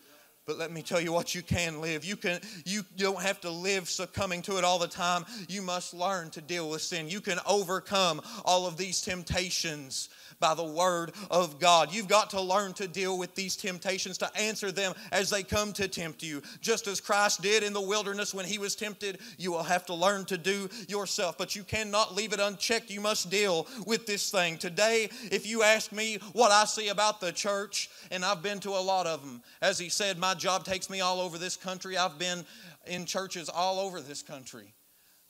But 0.45 0.59
let 0.59 0.71
me 0.71 0.83
tell 0.83 1.01
you 1.01 1.11
what 1.11 1.33
you 1.33 1.41
can 1.41 1.81
live. 1.81 2.05
You 2.05 2.15
can 2.15 2.39
you 2.65 2.83
don't 2.97 3.21
have 3.21 3.41
to 3.41 3.49
live 3.49 3.89
succumbing 3.89 4.43
to 4.43 4.57
it 4.59 4.63
all 4.63 4.77
the 4.77 4.87
time. 4.87 5.25
You 5.49 5.63
must 5.63 5.93
learn 5.93 6.29
to 6.31 6.41
deal 6.41 6.69
with 6.69 6.83
sin. 6.83 7.09
You 7.09 7.19
can 7.19 7.39
overcome 7.47 8.21
all 8.43 8.67
of 8.67 8.77
these 8.77 9.01
temptations 9.01 10.09
by 10.39 10.53
the 10.53 10.63
Word 10.63 11.11
of 11.29 11.59
God. 11.59 11.93
You've 11.93 12.07
got 12.07 12.29
to 12.31 12.41
learn 12.41 12.73
to 12.73 12.87
deal 12.87 13.17
with 13.17 13.35
these 13.35 13.55
temptations, 13.55 14.17
to 14.19 14.37
answer 14.37 14.71
them 14.71 14.93
as 15.11 15.29
they 15.29 15.43
come 15.43 15.73
to 15.73 15.87
tempt 15.87 16.23
you. 16.23 16.41
Just 16.61 16.87
as 16.87 17.01
Christ 17.01 17.41
did 17.41 17.63
in 17.63 17.73
the 17.73 17.81
wilderness 17.81 18.33
when 18.33 18.45
he 18.45 18.57
was 18.57 18.75
tempted, 18.75 19.19
you 19.37 19.51
will 19.51 19.63
have 19.63 19.85
to 19.87 19.93
learn 19.93 20.25
to 20.25 20.37
do 20.37 20.69
yourself. 20.87 21.37
But 21.37 21.55
you 21.55 21.63
cannot 21.63 22.15
leave 22.15 22.33
it 22.33 22.39
unchecked. 22.39 22.89
You 22.89 23.01
must 23.01 23.29
deal 23.29 23.67
with 23.85 24.05
this 24.05 24.29
thing. 24.29 24.57
Today, 24.57 25.09
if 25.31 25.45
you 25.45 25.63
ask 25.63 25.91
me 25.91 26.19
what 26.33 26.51
I 26.51 26.65
see 26.65 26.89
about 26.89 27.21
the 27.21 27.31
church, 27.31 27.89
and 28.11 28.23
I've 28.23 28.43
been 28.43 28.59
to 28.61 28.71
a 28.71 28.81
lot 28.81 29.07
of 29.07 29.21
them, 29.21 29.41
as 29.61 29.79
he 29.79 29.89
said, 29.89 30.17
my 30.17 30.33
job 30.33 30.63
takes 30.63 30.89
me 30.89 31.01
all 31.01 31.19
over 31.19 31.37
this 31.37 31.55
country. 31.55 31.97
I've 31.97 32.19
been 32.19 32.45
in 32.85 33.05
churches 33.05 33.49
all 33.49 33.79
over 33.79 34.01
this 34.01 34.21
country. 34.21 34.73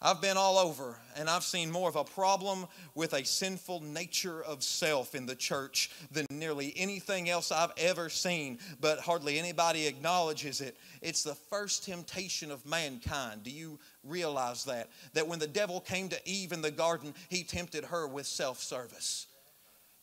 I've 0.01 0.21
been 0.21 0.38
all 0.38 0.58
over 0.58 0.97
and 1.15 1.29
I've 1.29 1.43
seen 1.43 1.71
more 1.71 1.88
of 1.88 1.95
a 1.95 2.03
problem 2.03 2.67
with 2.95 3.13
a 3.13 3.23
sinful 3.23 3.79
nature 3.81 4.43
of 4.43 4.62
self 4.62 5.15
in 5.15 5.25
the 5.25 5.36
church 5.36 5.89
than 6.12 6.25
nearly 6.29 6.73
anything 6.75 7.29
else 7.29 7.51
I've 7.51 7.71
ever 7.77 8.10
seen, 8.10 8.60
but 8.81 8.99
hardly 8.99 9.39
anybody 9.39 9.88
acknowledges 9.88 10.60
it. 10.60 10.77
It's 11.01 11.23
the 11.23 11.34
first 11.34 11.86
temptation 11.86 12.51
of 12.51 12.65
mankind. 12.65 13.43
Do 13.43 13.51
you 13.51 13.79
realize 14.03 14.65
that? 14.65 14.89
That 15.13 15.27
when 15.27 15.39
the 15.39 15.47
devil 15.47 15.79
came 15.79 16.10
to 16.10 16.29
Eve 16.29 16.51
in 16.51 16.62
the 16.62 16.71
garden, 16.71 17.13
he 17.29 17.43
tempted 17.43 17.86
her 17.86 18.05
with 18.08 18.27
self 18.27 18.60
service. 18.62 19.27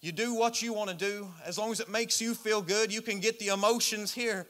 You 0.00 0.11
do 0.11 0.35
what 0.35 0.62
you 0.62 0.72
want 0.72 0.90
to 0.90 0.96
do, 0.96 1.28
as 1.44 1.59
long 1.59 1.70
as 1.70 1.78
it 1.78 1.88
makes 1.88 2.20
you 2.20 2.35
feel 2.35 2.61
good, 2.61 2.92
you 2.92 3.02
can 3.02 3.20
get 3.20 3.38
the 3.38 3.48
emotions 3.48 4.12
here. 4.12 4.48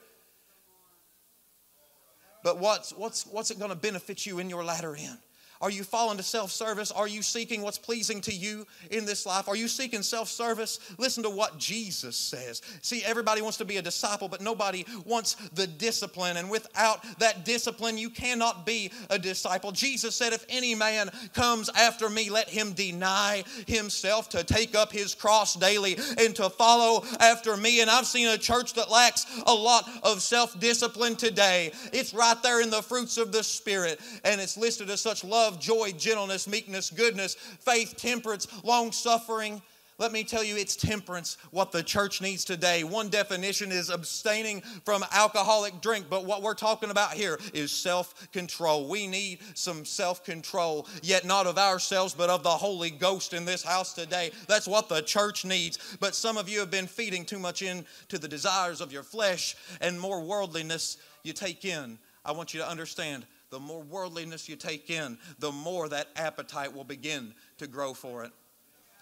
But 2.43 2.59
what's, 2.59 2.91
what's, 2.91 3.27
what's 3.27 3.51
it 3.51 3.59
going 3.59 3.69
to 3.69 3.75
benefit 3.77 4.25
you 4.25 4.39
in 4.39 4.49
your 4.49 4.63
latter 4.63 4.95
end? 4.95 5.19
Are 5.63 5.71
you 5.71 5.85
falling 5.85 6.17
to 6.17 6.23
self 6.23 6.51
service? 6.51 6.91
Are 6.91 7.07
you 7.07 7.21
seeking 7.21 7.61
what's 7.61 7.77
pleasing 7.77 8.19
to 8.21 8.33
you 8.33 8.67
in 8.91 9.05
this 9.05 9.25
life? 9.25 9.47
Are 9.47 9.55
you 9.55 9.69
seeking 9.69 10.01
self 10.01 10.27
service? 10.27 10.77
Listen 10.97 11.23
to 11.23 11.29
what 11.29 11.57
Jesus 11.57 12.17
says. 12.17 12.61
See, 12.81 13.01
everybody 13.05 13.41
wants 13.41 13.59
to 13.59 13.65
be 13.65 13.77
a 13.77 13.81
disciple, 13.81 14.27
but 14.27 14.41
nobody 14.41 14.85
wants 15.05 15.35
the 15.53 15.65
discipline. 15.65 16.35
And 16.35 16.49
without 16.49 17.01
that 17.19 17.45
discipline, 17.45 17.97
you 17.97 18.09
cannot 18.09 18.65
be 18.65 18.91
a 19.09 19.17
disciple. 19.17 19.71
Jesus 19.71 20.15
said, 20.15 20.33
If 20.33 20.45
any 20.49 20.75
man 20.75 21.09
comes 21.33 21.69
after 21.69 22.09
me, 22.09 22.29
let 22.29 22.49
him 22.49 22.73
deny 22.73 23.45
himself 23.65 24.27
to 24.31 24.43
take 24.43 24.75
up 24.75 24.91
his 24.91 25.15
cross 25.15 25.55
daily 25.55 25.95
and 26.17 26.35
to 26.35 26.49
follow 26.49 27.05
after 27.21 27.55
me. 27.55 27.79
And 27.79 27.89
I've 27.89 28.05
seen 28.05 28.27
a 28.27 28.37
church 28.37 28.73
that 28.73 28.91
lacks 28.91 29.25
a 29.45 29.53
lot 29.53 29.89
of 30.03 30.21
self 30.21 30.59
discipline 30.59 31.15
today. 31.15 31.71
It's 31.93 32.13
right 32.13 32.43
there 32.43 32.61
in 32.61 32.69
the 32.69 32.81
fruits 32.81 33.17
of 33.17 33.31
the 33.31 33.45
Spirit, 33.45 34.01
and 34.25 34.41
it's 34.41 34.57
listed 34.57 34.89
as 34.89 34.99
such 34.99 35.23
love, 35.23 35.52
joy, 35.59 35.91
gentleness, 35.97 36.47
meekness, 36.47 36.89
goodness, 36.89 37.35
faith, 37.35 37.95
temperance, 37.97 38.47
long 38.63 38.91
suffering. 38.91 39.61
Let 39.99 40.11
me 40.11 40.23
tell 40.23 40.43
you, 40.43 40.57
it's 40.57 40.75
temperance 40.75 41.37
what 41.51 41.71
the 41.71 41.83
church 41.83 42.19
needs 42.19 42.43
today. 42.43 42.83
One 42.83 43.09
definition 43.09 43.71
is 43.71 43.89
abstaining 43.89 44.61
from 44.85 45.05
alcoholic 45.11 45.81
drink, 45.81 46.07
but 46.09 46.25
what 46.25 46.41
we're 46.41 46.55
talking 46.55 46.89
about 46.89 47.13
here 47.13 47.39
is 47.53 47.71
self 47.71 48.31
control. 48.31 48.89
We 48.89 49.05
need 49.05 49.39
some 49.53 49.85
self 49.85 50.25
control, 50.25 50.87
yet 51.03 51.25
not 51.25 51.45
of 51.45 51.59
ourselves, 51.59 52.15
but 52.15 52.31
of 52.31 52.41
the 52.41 52.49
Holy 52.49 52.89
Ghost 52.89 53.33
in 53.33 53.45
this 53.45 53.63
house 53.63 53.93
today. 53.93 54.31
That's 54.47 54.67
what 54.67 54.89
the 54.89 55.01
church 55.01 55.45
needs. 55.45 55.95
But 55.99 56.15
some 56.15 56.37
of 56.37 56.49
you 56.49 56.59
have 56.59 56.71
been 56.71 56.87
feeding 56.87 57.23
too 57.23 57.39
much 57.39 57.61
into 57.61 58.17
the 58.17 58.27
desires 58.27 58.81
of 58.81 58.91
your 58.91 59.03
flesh 59.03 59.55
and 59.79 59.99
more 59.99 60.21
worldliness 60.21 60.97
you 61.23 61.33
take 61.33 61.65
in. 61.65 61.99
I 62.25 62.31
want 62.31 62.53
you 62.53 62.61
to 62.61 62.69
understand 62.69 63.25
the 63.53 63.59
more 63.59 63.83
worldliness 63.83 64.49
you 64.49 64.55
take 64.55 64.89
in, 64.89 65.17
the 65.37 65.51
more 65.51 65.87
that 65.87 66.07
appetite 66.15 66.73
will 66.73 66.83
begin 66.83 67.35
to 67.59 67.67
grow 67.67 67.93
for 67.93 68.23
it. 68.23 68.31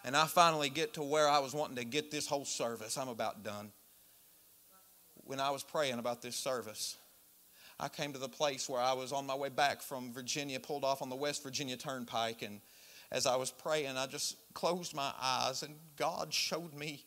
And 0.03 0.15
I 0.15 0.25
finally 0.25 0.69
get 0.69 0.95
to 0.95 1.03
where 1.03 1.29
I 1.29 1.39
was 1.39 1.53
wanting 1.53 1.77
to 1.77 1.85
get 1.85 2.11
this 2.11 2.27
whole 2.27 2.43
service. 2.43 2.97
I'm 2.97 3.07
about 3.07 3.43
done. 3.43 3.71
When 5.23 5.39
I 5.39 5.51
was 5.51 5.63
praying 5.63 5.99
about 5.99 6.21
this 6.21 6.35
service, 6.35 6.97
I 7.79 7.87
came 7.87 8.11
to 8.11 8.19
the 8.19 8.27
place 8.27 8.67
where 8.67 8.81
I 8.81 8.91
was 8.91 9.13
on 9.13 9.25
my 9.25 9.35
way 9.35 9.47
back 9.47 9.81
from 9.81 10.11
Virginia, 10.11 10.59
pulled 10.59 10.83
off 10.83 11.01
on 11.01 11.09
the 11.09 11.15
West 11.15 11.43
Virginia 11.43 11.77
Turnpike. 11.77 12.41
And 12.41 12.59
as 13.09 13.25
I 13.25 13.37
was 13.37 13.51
praying, 13.51 13.95
I 13.95 14.05
just 14.05 14.35
closed 14.53 14.93
my 14.93 15.13
eyes, 15.21 15.63
and 15.63 15.75
God 15.95 16.33
showed 16.33 16.73
me 16.73 17.05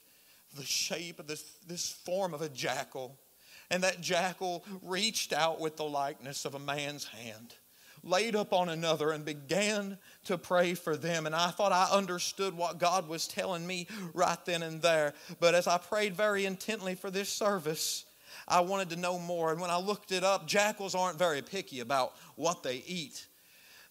the 0.57 0.64
shape 0.64 1.20
of 1.20 1.26
this, 1.26 1.44
this 1.66 1.90
form 1.90 2.33
of 2.33 2.40
a 2.40 2.48
jackal. 2.48 3.18
And 3.70 3.83
that 3.83 4.00
jackal 4.00 4.64
reached 4.83 5.33
out 5.33 5.61
with 5.61 5.77
the 5.77 5.85
likeness 5.85 6.44
of 6.44 6.55
a 6.55 6.59
man's 6.59 7.05
hand 7.05 7.55
laid 8.05 8.37
up 8.37 8.53
on 8.53 8.68
another 8.68 9.11
and 9.11 9.24
began 9.24 9.98
to 10.24 10.38
pray 10.38 10.74
for 10.74 10.96
them. 10.96 11.27
And 11.27 11.35
I 11.35 11.50
thought 11.50 11.72
I 11.72 11.88
understood 11.90 12.55
what 12.55 12.79
God 12.79 13.09
was 13.09 13.27
telling 13.27 13.66
me 13.66 13.88
right 14.12 14.38
then 14.44 14.62
and 14.62 14.81
there. 14.83 15.14
But 15.40 15.55
as 15.55 15.66
I 15.66 15.79
prayed 15.79 16.14
very 16.14 16.44
intently 16.44 16.94
for 16.94 17.11
this 17.11 17.29
service, 17.29 18.05
I 18.46 18.61
wanted 18.61 18.90
to 18.90 18.96
know 18.96 19.18
more. 19.18 19.53
And 19.53 19.61
when 19.61 19.70
I 19.70 19.79
looked 19.79 20.12
it 20.12 20.22
up, 20.22 20.46
jackals 20.46 20.94
aren't 20.94 21.18
very 21.18 21.42
picky 21.42 21.81
about 21.81 22.14
what 22.37 22.62
they 22.62 22.83
eat. 22.87 23.27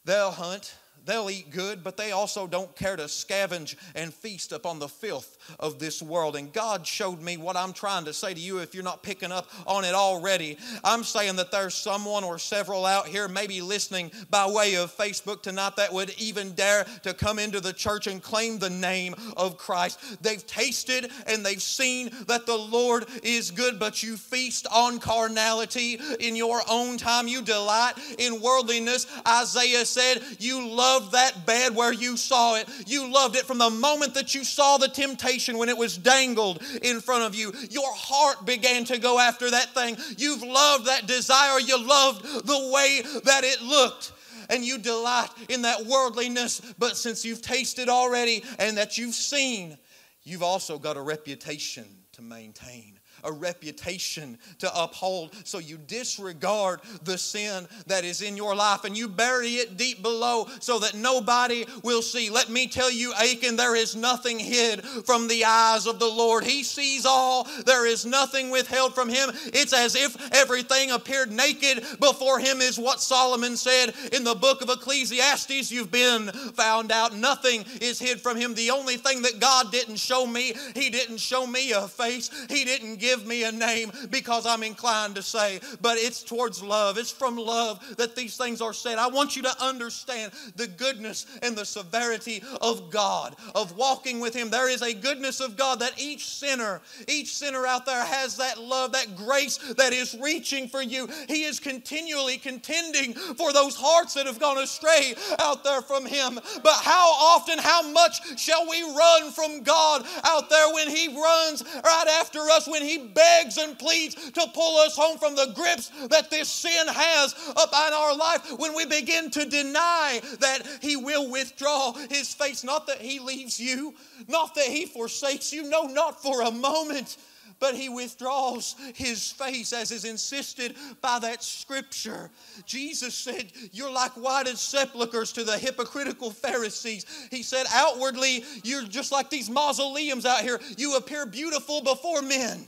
They'll 0.06 0.32
hunt, 0.32 0.76
They'll 1.06 1.30
eat 1.30 1.52
good, 1.52 1.84
but 1.84 1.98
they 1.98 2.12
also 2.12 2.48
don't 2.48 2.74
care 2.76 2.96
to 2.96 3.04
scavenge 3.04 3.76
and 3.96 4.14
feast 4.14 4.52
upon 4.52 4.80
the 4.80 4.88
filth 4.88 5.38
of 5.60 5.80
this 5.80 6.02
world. 6.02 6.36
And 6.36 6.54
God 6.54 6.88
showed 6.88 7.22
me 7.22 7.38
what 7.38 7.58
I'm 7.58 7.74
trying 7.74 8.06
to 8.06 8.14
say 8.14 8.34
to 8.34 8.40
you 8.40 8.60
if 8.60 8.74
you're 8.74 8.84
not 8.84 9.04
picking 9.04 9.32
up 9.32 9.50
on 9.68 9.84
it 9.84 9.94
already. 9.94 10.58
I'm 10.84 11.04
saying 11.04 11.36
that 11.38 11.52
there's 11.52 11.74
someone 11.76 12.24
or 12.24 12.40
several 12.40 12.86
out 12.86 13.08
here, 13.08 13.28
maybe 13.28 13.62
listening 13.62 14.12
by 14.30 14.48
way 14.48 14.76
of 14.76 14.96
Facebook 14.96 15.42
tonight, 15.42 15.76
that 15.76 15.92
would 15.92 16.12
even 16.18 16.54
dare 16.54 16.86
to 17.04 17.14
come 17.14 17.40
into 17.40 17.60
the 17.60 17.74
church 17.74 18.08
and 18.08 18.22
claim 18.22 18.58
the 18.58 18.70
name 18.70 19.16
of 19.36 19.58
Christ. 19.58 20.22
They've 20.22 20.46
tasted 20.46 21.12
and 21.28 21.46
they've 21.46 21.62
seen 21.62 22.12
that 22.28 22.46
the 22.46 22.58
Lord 22.58 23.06
is 23.24 23.52
good, 23.52 23.78
but 23.80 24.04
you 24.04 24.16
feast 24.16 24.68
on 24.72 25.00
carnality 25.00 26.00
in 26.20 26.36
your 26.36 26.62
own 26.70 26.98
time. 26.98 27.28
You 27.28 27.42
delight 27.42 27.94
in 28.18 28.42
worldliness. 28.42 29.08
Isaiah 29.28 29.86
said, 29.86 30.22
You 30.40 30.68
love 30.68 30.93
loved 30.94 31.14
that 31.14 31.46
bed 31.46 31.76
where 31.76 31.92
you 31.92 32.18
saw 32.18 32.56
it. 32.56 32.70
You 32.86 33.12
loved 33.12 33.36
it 33.36 33.46
from 33.46 33.58
the 33.58 33.70
moment 33.70 34.14
that 34.14 34.36
you 34.36 34.44
saw 34.44 34.78
the 34.78 34.88
temptation 34.88 35.58
when 35.58 35.70
it 35.70 35.78
was 35.78 35.98
dangled 35.98 36.62
in 36.82 37.02
front 37.02 37.24
of 37.24 37.36
you. 37.36 37.52
Your 37.70 37.94
heart 37.96 38.46
began 38.46 38.86
to 38.86 39.00
go 39.00 39.20
after 39.20 39.50
that 39.50 39.74
thing. 39.74 39.98
You've 40.18 40.44
loved 40.44 40.86
that 40.86 41.08
desire. 41.08 41.60
You 41.60 41.84
loved 41.84 42.24
the 42.46 42.72
way 42.74 43.02
that 43.24 43.44
it 43.44 43.62
looked 43.62 44.12
and 44.50 44.64
you 44.64 44.78
delight 44.78 45.30
in 45.50 45.64
that 45.64 45.86
worldliness. 45.86 46.62
But 46.78 46.98
since 46.98 47.26
you've 47.26 47.42
tasted 47.42 47.90
already 47.90 48.44
and 48.60 48.78
that 48.78 48.98
you've 48.98 49.16
seen, 49.16 49.78
you've 50.24 50.44
also 50.44 50.78
got 50.78 50.98
a 50.98 51.02
reputation 51.02 51.86
to 52.14 52.22
maintain 52.22 53.00
a 53.24 53.32
reputation 53.32 54.38
to 54.60 54.72
uphold. 54.82 55.36
So 55.44 55.60
you 55.60 55.78
disregard 55.78 56.82
the 57.04 57.18
sin 57.18 57.68
that 57.88 58.04
is 58.04 58.22
in 58.22 58.38
your 58.38 58.56
life 58.56 58.84
and 58.84 58.98
you 58.98 59.08
bury 59.08 59.56
it 59.56 59.78
deep 59.78 60.02
below 60.02 60.48
so 60.60 60.80
that 60.80 60.96
nobody 60.96 61.66
will 61.84 62.02
see. 62.02 62.30
Let 62.30 62.50
me 62.50 62.68
tell 62.68 62.92
you, 62.92 63.14
Achan, 63.14 63.56
there 63.56 63.76
is 63.76 63.96
nothing 63.96 64.40
hid 64.40 64.84
from 64.84 65.28
the 65.28 65.46
eyes 65.46 65.88
of 65.88 66.00
the 66.00 66.08
Lord. 66.08 66.44
He 66.44 66.64
sees 66.64 67.06
all, 67.06 67.48
there 67.66 67.86
is 67.86 68.06
nothing 68.06 68.50
withheld 68.50 68.96
from 68.96 69.10
him. 69.10 69.30
It's 69.48 69.74
as 69.74 69.96
if 69.96 70.34
everything 70.34 70.92
appeared 70.92 71.32
naked 71.32 71.84
before 72.00 72.40
him, 72.40 72.62
is 72.62 72.80
what 72.80 73.02
Solomon 73.02 73.58
said 73.58 73.94
in 74.12 74.24
the 74.24 74.36
book 74.36 74.62
of 74.62 74.70
Ecclesiastes. 74.70 75.72
You've 75.72 75.92
been 75.92 76.28
found 76.54 76.92
out. 76.92 77.16
Nothing 77.16 77.66
is 77.82 78.00
hid 78.00 78.22
from 78.22 78.38
him. 78.38 78.54
The 78.54 78.72
only 78.72 78.98
thing 78.98 79.22
that 79.24 79.40
God 79.40 79.72
didn't 79.72 79.98
show 79.98 80.26
me, 80.26 80.54
He 80.76 80.90
didn't 80.90 81.20
show 81.20 81.46
me 81.46 81.72
a 81.72 81.88
face, 81.88 82.30
He 82.50 82.66
didn't 82.66 82.98
give 82.98 83.13
give 83.14 83.28
me 83.28 83.44
a 83.44 83.52
name 83.52 83.92
because 84.10 84.46
I'm 84.46 84.64
inclined 84.64 85.16
to 85.16 85.22
say, 85.22 85.60
but 85.82 85.98
it's 85.98 86.24
towards 86.24 86.64
love. 86.64 86.98
It's 86.98 87.12
from 87.12 87.38
love 87.38 87.80
that 87.98 88.16
these 88.16 88.38
things 88.38 88.60
are 88.62 88.74
said. 88.74 88.98
I 88.98 89.08
want 89.08 89.36
you 89.36 89.44
to 89.44 89.64
understand 89.64 90.32
the 90.56 90.68
goodness 90.68 91.28
and 91.44 91.56
the 91.56 91.66
severity 91.66 92.42
of 92.62 92.90
God, 92.90 93.36
of 93.54 93.78
walking 93.78 94.20
with 94.20 94.34
Him. 94.34 94.50
There 94.50 94.70
is 94.70 94.82
a 94.82 94.94
goodness 94.94 95.42
of 95.42 95.56
God 95.56 95.80
that 95.80 95.94
each 95.98 96.26
sinner, 96.28 96.82
each 97.08 97.36
sinner 97.36 97.68
out 97.68 97.86
there 97.86 98.04
has 98.04 98.38
that 98.38 98.60
love, 98.60 98.94
that 98.94 99.16
grace 99.16 99.58
that 99.78 99.94
is 99.94 100.18
reaching 100.20 100.68
for 100.68 100.82
you. 100.82 101.08
He 101.28 101.44
is 101.44 101.60
continually 101.60 102.38
contending 102.38 103.14
for 103.14 103.54
those 103.54 103.76
hearts 103.76 104.16
that 104.16 104.26
have 104.26 104.40
gone 104.40 104.58
astray 104.58 105.14
out 105.40 105.64
there 105.64 105.82
from 105.82 106.06
Him. 106.06 106.40
But 106.64 106.76
how 106.82 107.12
often, 107.12 107.60
how 107.60 107.88
much 107.92 108.40
shall 108.40 108.68
we 108.68 108.82
run 108.82 109.32
from 109.32 109.62
God 109.62 110.04
out 110.24 110.50
there 110.50 110.74
when 110.74 110.90
He 110.90 111.10
runs 111.10 111.64
right 111.84 112.08
after 112.20 112.40
us, 112.40 112.68
when 112.68 112.82
He 112.82 113.03
begs 113.04 113.58
and 113.58 113.78
pleads 113.78 114.16
to 114.16 114.48
pull 114.54 114.78
us 114.78 114.96
home 114.96 115.18
from 115.18 115.36
the 115.36 115.52
grips 115.56 115.90
that 116.08 116.30
this 116.30 116.50
sin 116.50 116.88
has 116.88 117.34
upon 117.52 117.94
our 117.94 118.16
life 118.16 118.58
when 118.58 118.76
we 118.76 118.86
begin 118.86 119.30
to 119.32 119.46
deny 119.46 120.22
that 120.40 120.62
He 120.82 120.96
will 120.96 121.30
withdraw 121.30 121.94
His 122.10 122.34
face. 122.34 122.64
Not 122.64 122.88
that 122.88 123.02
He 123.02 123.20
leaves 123.20 123.60
you, 123.60 123.94
not 124.28 124.56
that 124.56 124.68
He 124.68 124.86
forsakes 124.86 125.54
you, 125.54 125.64
no, 125.70 125.84
not 125.84 126.22
for 126.22 126.42
a 126.42 126.52
moment 126.52 127.18
but 127.64 127.76
he 127.76 127.88
withdraws 127.88 128.76
his 128.94 129.32
face 129.32 129.72
as 129.72 129.90
is 129.90 130.04
insisted 130.04 130.76
by 131.02 131.18
that 131.20 131.42
scripture. 131.42 132.30
Jesus 132.66 133.16
said, 133.16 133.54
You're 133.72 133.90
like 133.90 134.12
whited 134.14 134.58
sepulchres 134.58 135.32
to 135.32 135.46
the 135.46 135.58
hypocritical 135.58 136.30
Pharisees. 136.30 137.06
He 137.32 137.42
said, 137.42 137.66
Outwardly, 137.74 138.44
you're 138.66 138.84
just 138.84 139.14
like 139.14 139.30
these 139.30 139.50
mausoleums 139.50 140.26
out 140.26 140.42
here. 140.42 140.60
You 140.78 140.98
appear 140.98 141.26
beautiful 141.26 141.82
before 141.82 142.22
men, 142.22 142.66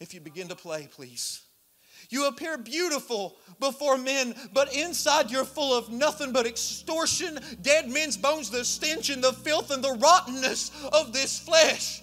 if 0.00 0.14
you 0.14 0.20
begin 0.20 0.48
to 0.48 0.56
play, 0.56 0.88
please. 0.90 1.42
You 2.10 2.28
appear 2.28 2.58
beautiful 2.58 3.36
before 3.58 3.98
men, 3.98 4.34
but 4.52 4.74
inside 4.74 5.30
you're 5.30 5.44
full 5.44 5.76
of 5.76 5.90
nothing 5.90 6.32
but 6.32 6.46
extortion, 6.46 7.38
dead 7.62 7.88
men's 7.88 8.16
bones, 8.16 8.50
the 8.50 8.64
stench 8.64 9.10
and 9.10 9.24
the 9.24 9.32
filth 9.32 9.70
and 9.70 9.82
the 9.82 9.94
rottenness 9.94 10.70
of 10.92 11.12
this 11.12 11.38
flesh. 11.38 12.02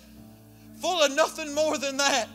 Full 0.81 1.01
of 1.03 1.15
nothing 1.15 1.53
more 1.53 1.77
than 1.77 1.97
that. 1.97 2.27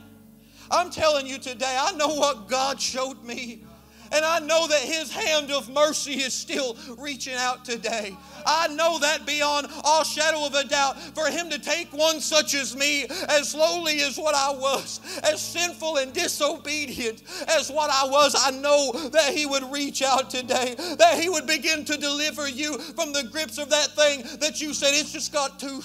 I'm 0.71 0.91
telling 0.91 1.27
you 1.27 1.39
today, 1.39 1.77
I 1.79 1.93
know 1.93 2.09
what 2.09 2.49
God 2.49 2.81
showed 2.81 3.23
me. 3.25 3.65
And 4.13 4.25
I 4.25 4.41
know 4.41 4.67
that 4.67 4.81
His 4.81 5.11
hand 5.11 5.51
of 5.51 5.69
mercy 5.69 6.15
is 6.15 6.33
still 6.33 6.77
reaching 6.99 7.35
out 7.35 7.65
today. 7.65 8.17
I 8.47 8.69
know 8.69 8.99
that 8.99 9.27
beyond 9.27 9.69
all 9.85 10.05
shadow 10.05 10.47
of 10.47 10.55
a 10.55 10.65
doubt. 10.65 10.99
For 11.15 11.29
Him 11.29 11.51
to 11.51 11.59
take 11.59 11.93
one 11.93 12.21
such 12.21 12.55
as 12.55 12.77
me, 12.77 13.07
as 13.29 13.55
lowly 13.55 14.01
as 14.01 14.17
what 14.17 14.35
I 14.35 14.51
was, 14.51 15.01
as 15.23 15.41
sinful 15.41 15.99
and 15.99 16.13
disobedient 16.13 17.23
as 17.49 17.71
what 17.71 17.91
I 17.91 18.07
was, 18.09 18.35
I 18.39 18.51
know 18.51 18.93
that 19.11 19.35
He 19.35 19.47
would 19.47 19.71
reach 19.73 20.03
out 20.03 20.31
today, 20.31 20.75
that 20.99 21.19
He 21.21 21.29
would 21.29 21.47
begin 21.47 21.85
to 21.85 21.97
deliver 21.97 22.49
you 22.49 22.79
from 22.79 23.13
the 23.13 23.25
grips 23.25 23.59
of 23.59 23.71
that 23.71 23.89
thing 23.89 24.23
that 24.41 24.61
you 24.61 24.75
said, 24.75 24.91
it's 24.95 25.13
just 25.13 25.33
got 25.33 25.59
too, 25.59 25.81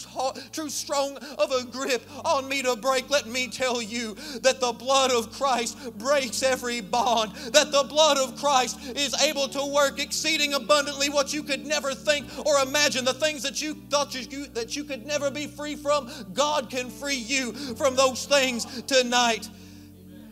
too 0.51 0.69
strong 0.69 1.17
of 1.37 1.51
a 1.51 1.65
grip 1.65 2.03
on 2.25 2.47
me 2.47 2.61
to 2.61 2.75
break. 2.75 3.09
Let 3.09 3.27
me 3.27 3.47
tell 3.47 3.81
you 3.81 4.15
that 4.41 4.59
the 4.59 4.73
blood 4.73 5.11
of 5.11 5.31
Christ 5.31 5.97
breaks 5.97 6.43
every 6.43 6.81
bond, 6.81 7.33
that 7.51 7.71
the 7.71 7.83
blood 7.83 8.12
blood 8.13 8.29
of 8.29 8.39
Christ 8.39 8.79
is 8.95 9.13
able 9.21 9.47
to 9.49 9.65
work 9.65 9.99
exceeding 9.99 10.53
abundantly 10.53 11.09
what 11.09 11.33
you 11.33 11.43
could 11.43 11.65
never 11.65 11.93
think 11.93 12.27
or 12.45 12.59
imagine. 12.61 13.05
The 13.05 13.13
things 13.13 13.43
that 13.43 13.61
you 13.61 13.75
thought 13.89 14.13
you, 14.13 14.47
that 14.47 14.75
you 14.75 14.83
could 14.83 15.05
never 15.05 15.31
be 15.31 15.47
free 15.47 15.75
from, 15.75 16.09
God 16.33 16.69
can 16.69 16.89
free 16.89 17.15
you 17.15 17.53
from 17.75 17.95
those 17.95 18.25
things 18.25 18.83
tonight. 18.83 19.49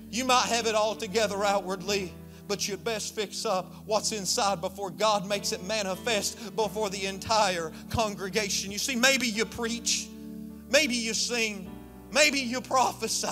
You 0.10 0.26
might 0.26 0.48
have 0.48 0.68
it 0.68 0.76
all 0.76 0.96
together 0.96 1.44
outwardly, 1.44 2.14
but 2.48 2.68
you'd 2.68 2.84
best 2.84 3.16
fix 3.16 3.46
up 3.46 3.74
what's 3.86 4.12
inside 4.12 4.62
before 4.62 4.90
God 4.90 5.28
makes 5.28 5.52
it 5.52 5.64
manifest 5.64 6.56
before 6.56 6.90
the 6.90 7.06
entire 7.06 7.72
congregation. 7.90 8.72
You 8.72 8.80
see, 8.80 8.96
maybe 8.96 9.28
you 9.28 9.46
preach, 9.46 10.08
maybe 10.70 10.96
you 10.96 11.14
sing, 11.14 11.70
maybe 12.12 12.40
you 12.40 12.62
prophesy 12.62 13.28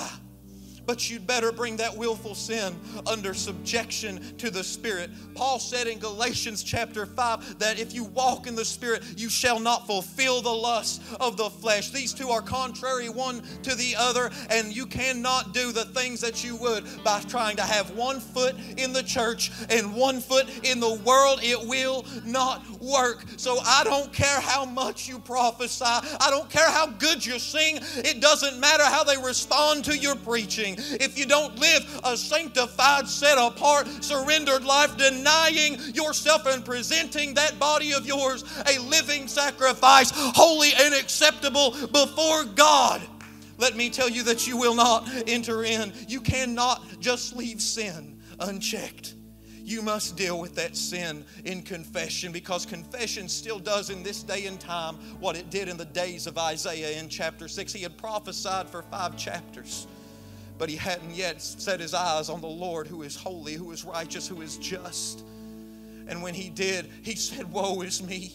but 0.89 1.08
you'd 1.08 1.28
better 1.28 1.52
bring 1.52 1.78
that 1.78 1.95
willful 1.95 2.34
sin 2.34 2.75
under 3.06 3.32
subjection 3.32 4.19
to 4.39 4.49
the 4.49 4.63
Spirit. 4.63 5.12
Paul 5.36 5.60
said 5.60 5.86
in 5.86 5.99
Galatians 5.99 6.63
chapter 6.63 7.06
5 7.06 7.60
that 7.60 7.78
if 7.78 7.93
you 7.93 8.06
walk 8.06 8.47
in 8.47 8.56
the 8.56 8.65
Spirit, 8.65 9.04
you 9.15 9.30
shall 9.30 9.60
not 9.60 9.86
fulfill 9.86 10.41
the 10.41 10.49
lust 10.49 11.04
of 11.19 11.38
the 11.38 11.47
flesh. 11.47 11.91
These 11.91 12.12
two 12.12 12.30
are 12.30 12.41
contrary 12.41 13.08
one 13.08 13.43
to 13.62 13.75
the 13.75 13.93
other, 13.99 14.32
and 14.49 14.75
you 14.75 14.88
cannot 14.88 15.54
do 15.54 15.71
the 15.71 15.86
things 15.86 16.21
that 16.21 16.43
you 16.43 16.56
would 16.56 16.86
by 17.04 17.19
trying 17.19 17.58
to 17.58 17.62
have 17.62 17.91
one 17.91 18.19
foot 18.19 18.56
in 18.78 18.91
the 18.91 19.04
church 19.04 19.52
and 19.69 19.95
one 19.95 20.19
foot 20.19 20.47
in 20.63 20.80
the 20.80 20.95
world. 21.06 21.41
It 21.43 21.67
will 21.67 22.04
not 22.25 22.67
work. 22.82 23.25
So 23.38 23.60
I 23.63 23.84
don't 23.84 24.12
care 24.12 24.41
how 24.41 24.65
much 24.65 25.08
you 25.08 25.19
prophesy, 25.19 25.86
I 25.86 26.32
don't 26.32 26.49
care 26.49 26.71
how 26.71 26.88
good 26.88 27.23
you 27.23 27.38
sing, 27.38 27.78
it 27.97 28.21
doesn't 28.21 28.60
matter 28.60 28.86
how 28.86 29.04
they 29.04 29.17
respond 29.17 29.86
to 29.86 29.95
your 29.95 30.15
preaching 30.15 30.78
if 30.99 31.17
you 31.17 31.25
don't 31.25 31.57
live 31.59 32.01
a 32.03 32.17
sanctified, 32.17 33.07
set 33.07 33.37
apart, 33.37 33.87
surrendered 34.03 34.63
life, 34.63 34.95
denying 34.97 35.77
yourself 35.93 36.45
and 36.45 36.63
presenting 36.63 37.33
that 37.35 37.59
body 37.59 37.93
of 37.93 38.05
yours 38.05 38.43
a 38.67 38.79
living 38.79 39.27
sacrifice, 39.27 40.11
holy 40.15 40.69
and 40.79 40.93
acceptable 40.93 41.71
before 41.91 42.45
God. 42.55 43.01
Let 43.57 43.75
me 43.75 43.89
tell 43.89 44.09
you 44.09 44.23
that 44.23 44.47
you 44.47 44.57
will 44.57 44.75
not 44.75 45.09
enter 45.27 45.63
in. 45.63 45.91
You 46.07 46.21
cannot 46.21 46.83
just 46.99 47.35
leave 47.35 47.61
sin 47.61 48.21
unchecked 48.39 49.15
you 49.69 49.83
must 49.83 50.17
deal 50.17 50.39
with 50.39 50.55
that 50.55 50.75
sin 50.75 51.23
in 51.45 51.61
confession 51.61 52.31
because 52.31 52.65
confession 52.65 53.29
still 53.29 53.59
does 53.59 53.91
in 53.91 54.01
this 54.01 54.23
day 54.23 54.47
and 54.47 54.59
time 54.59 54.95
what 55.19 55.35
it 55.35 55.51
did 55.51 55.67
in 55.67 55.77
the 55.77 55.85
days 55.85 56.25
of 56.25 56.39
Isaiah 56.39 56.99
in 56.99 57.07
chapter 57.07 57.47
6. 57.47 57.71
He 57.71 57.83
had 57.83 57.95
prophesied 57.95 58.67
for 58.67 58.81
five 58.81 59.15
chapters 59.15 59.85
but 60.59 60.69
he 60.69 60.75
hadn't 60.75 61.15
yet 61.15 61.41
set 61.41 61.79
his 61.79 61.93
eyes 61.93 62.29
on 62.29 62.41
the 62.41 62.47
Lord 62.47 62.85
who 62.85 63.01
is 63.01 63.15
holy, 63.15 63.53
who 63.53 63.71
is 63.71 63.85
righteous, 63.85 64.27
who 64.27 64.41
is 64.41 64.57
just. 64.57 65.23
And 66.07 66.21
when 66.21 66.33
he 66.33 66.49
did, 66.49 66.89
he 67.01 67.15
said, 67.15 67.51
Woe 67.51 67.81
is 67.81 68.03
me! 68.03 68.33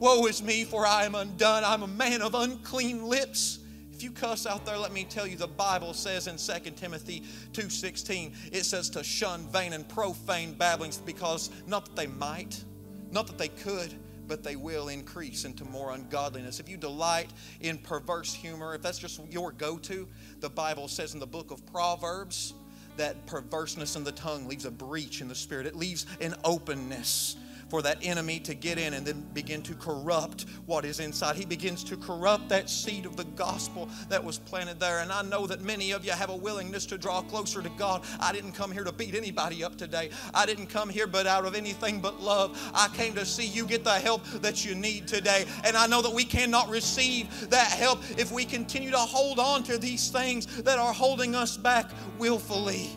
Woe 0.00 0.26
is 0.26 0.42
me, 0.42 0.64
for 0.64 0.86
I 0.86 1.04
am 1.04 1.14
undone. 1.14 1.62
I'm 1.62 1.82
a 1.82 1.88
man 1.88 2.22
of 2.22 2.34
unclean 2.34 3.04
lips. 3.04 3.60
If 3.92 4.02
you 4.02 4.10
cuss 4.10 4.46
out 4.46 4.66
there, 4.66 4.76
let 4.76 4.92
me 4.92 5.04
tell 5.04 5.26
you, 5.26 5.36
the 5.36 5.46
Bible 5.46 5.94
says 5.94 6.26
in 6.26 6.36
2 6.36 6.70
Timothy 6.72 7.22
2.16, 7.52 8.32
it 8.52 8.64
says 8.64 8.90
to 8.90 9.04
shun 9.04 9.46
vain 9.48 9.72
and 9.72 9.88
profane 9.88 10.52
babblings 10.54 10.98
because 10.98 11.50
not 11.66 11.86
that 11.86 11.96
they 11.96 12.06
might, 12.06 12.62
not 13.10 13.26
that 13.26 13.38
they 13.38 13.48
could, 13.48 13.94
but 14.26 14.42
they 14.42 14.56
will 14.56 14.88
increase 14.88 15.44
into 15.44 15.64
more 15.64 15.92
ungodliness. 15.92 16.60
If 16.60 16.68
you 16.68 16.76
delight 16.76 17.30
in 17.60 17.78
perverse 17.78 18.34
humor, 18.34 18.74
if 18.74 18.82
that's 18.82 18.98
just 18.98 19.20
your 19.30 19.52
go 19.52 19.78
to, 19.78 20.08
the 20.40 20.50
Bible 20.50 20.88
says 20.88 21.14
in 21.14 21.20
the 21.20 21.26
book 21.26 21.50
of 21.50 21.64
Proverbs 21.66 22.54
that 22.96 23.26
perverseness 23.26 23.96
in 23.96 24.04
the 24.04 24.12
tongue 24.12 24.46
leaves 24.48 24.64
a 24.64 24.70
breach 24.70 25.20
in 25.20 25.28
the 25.28 25.34
spirit, 25.34 25.66
it 25.66 25.76
leaves 25.76 26.06
an 26.20 26.34
openness 26.44 27.36
for 27.68 27.82
that 27.82 27.98
enemy 28.02 28.38
to 28.40 28.54
get 28.54 28.78
in 28.78 28.94
and 28.94 29.06
then 29.06 29.20
begin 29.34 29.62
to 29.62 29.74
corrupt 29.74 30.46
what 30.66 30.84
is 30.84 31.00
inside. 31.00 31.36
He 31.36 31.44
begins 31.44 31.82
to 31.84 31.96
corrupt 31.96 32.48
that 32.48 32.70
seed 32.70 33.06
of 33.06 33.16
the 33.16 33.24
gospel 33.24 33.88
that 34.08 34.22
was 34.22 34.38
planted 34.38 34.78
there. 34.80 35.00
And 35.00 35.12
I 35.12 35.22
know 35.22 35.46
that 35.46 35.60
many 35.60 35.92
of 35.92 36.04
you 36.04 36.12
have 36.12 36.30
a 36.30 36.36
willingness 36.36 36.86
to 36.86 36.98
draw 36.98 37.22
closer 37.22 37.62
to 37.62 37.68
God. 37.70 38.04
I 38.20 38.32
didn't 38.32 38.52
come 38.52 38.70
here 38.70 38.84
to 38.84 38.92
beat 38.92 39.14
anybody 39.14 39.64
up 39.64 39.76
today. 39.76 40.10
I 40.34 40.46
didn't 40.46 40.68
come 40.68 40.88
here 40.88 41.06
but 41.06 41.26
out 41.26 41.44
of 41.44 41.54
anything 41.54 42.00
but 42.00 42.20
love. 42.20 42.58
I 42.74 42.88
came 42.88 43.14
to 43.14 43.24
see 43.24 43.46
you 43.46 43.66
get 43.66 43.84
the 43.84 43.94
help 43.94 44.24
that 44.42 44.64
you 44.64 44.74
need 44.74 45.08
today. 45.08 45.44
And 45.64 45.76
I 45.76 45.86
know 45.86 46.02
that 46.02 46.12
we 46.12 46.24
cannot 46.24 46.68
receive 46.68 47.50
that 47.50 47.68
help 47.68 48.00
if 48.18 48.30
we 48.32 48.44
continue 48.44 48.90
to 48.90 48.96
hold 48.96 49.38
on 49.38 49.62
to 49.64 49.78
these 49.78 50.10
things 50.10 50.62
that 50.62 50.78
are 50.78 50.92
holding 50.92 51.34
us 51.34 51.56
back 51.56 51.90
willfully. 52.18 52.90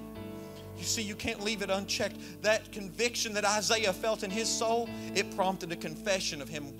You 0.80 0.86
see, 0.86 1.04
you 1.04 1.16
can't 1.16 1.44
leave 1.44 1.62
it 1.62 1.70
unchecked. 1.70 2.18
That 2.42 2.72
conviction 2.72 3.34
that 3.34 3.46
Isaiah 3.46 3.94
felt 3.94 4.24
in 4.24 4.32
his 4.32 4.48
soul, 4.48 4.90
it 5.14 5.36
prompted 5.36 5.72
a 5.72 5.76
confession 5.76 6.42
of 6.42 6.50
him 6.50 6.74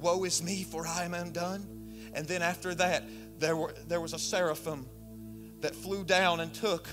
Woe 0.00 0.24
is 0.24 0.42
me, 0.42 0.62
for 0.62 0.86
I 0.86 1.04
am 1.04 1.14
undone. 1.14 1.66
And 2.14 2.26
then 2.26 2.42
after 2.42 2.74
that, 2.76 3.04
there, 3.38 3.56
were, 3.56 3.74
there 3.86 4.00
was 4.00 4.14
a 4.14 4.18
seraphim 4.18 4.86
that 5.60 5.74
flew 5.74 6.04
down 6.04 6.40
and 6.40 6.52
took 6.52 6.88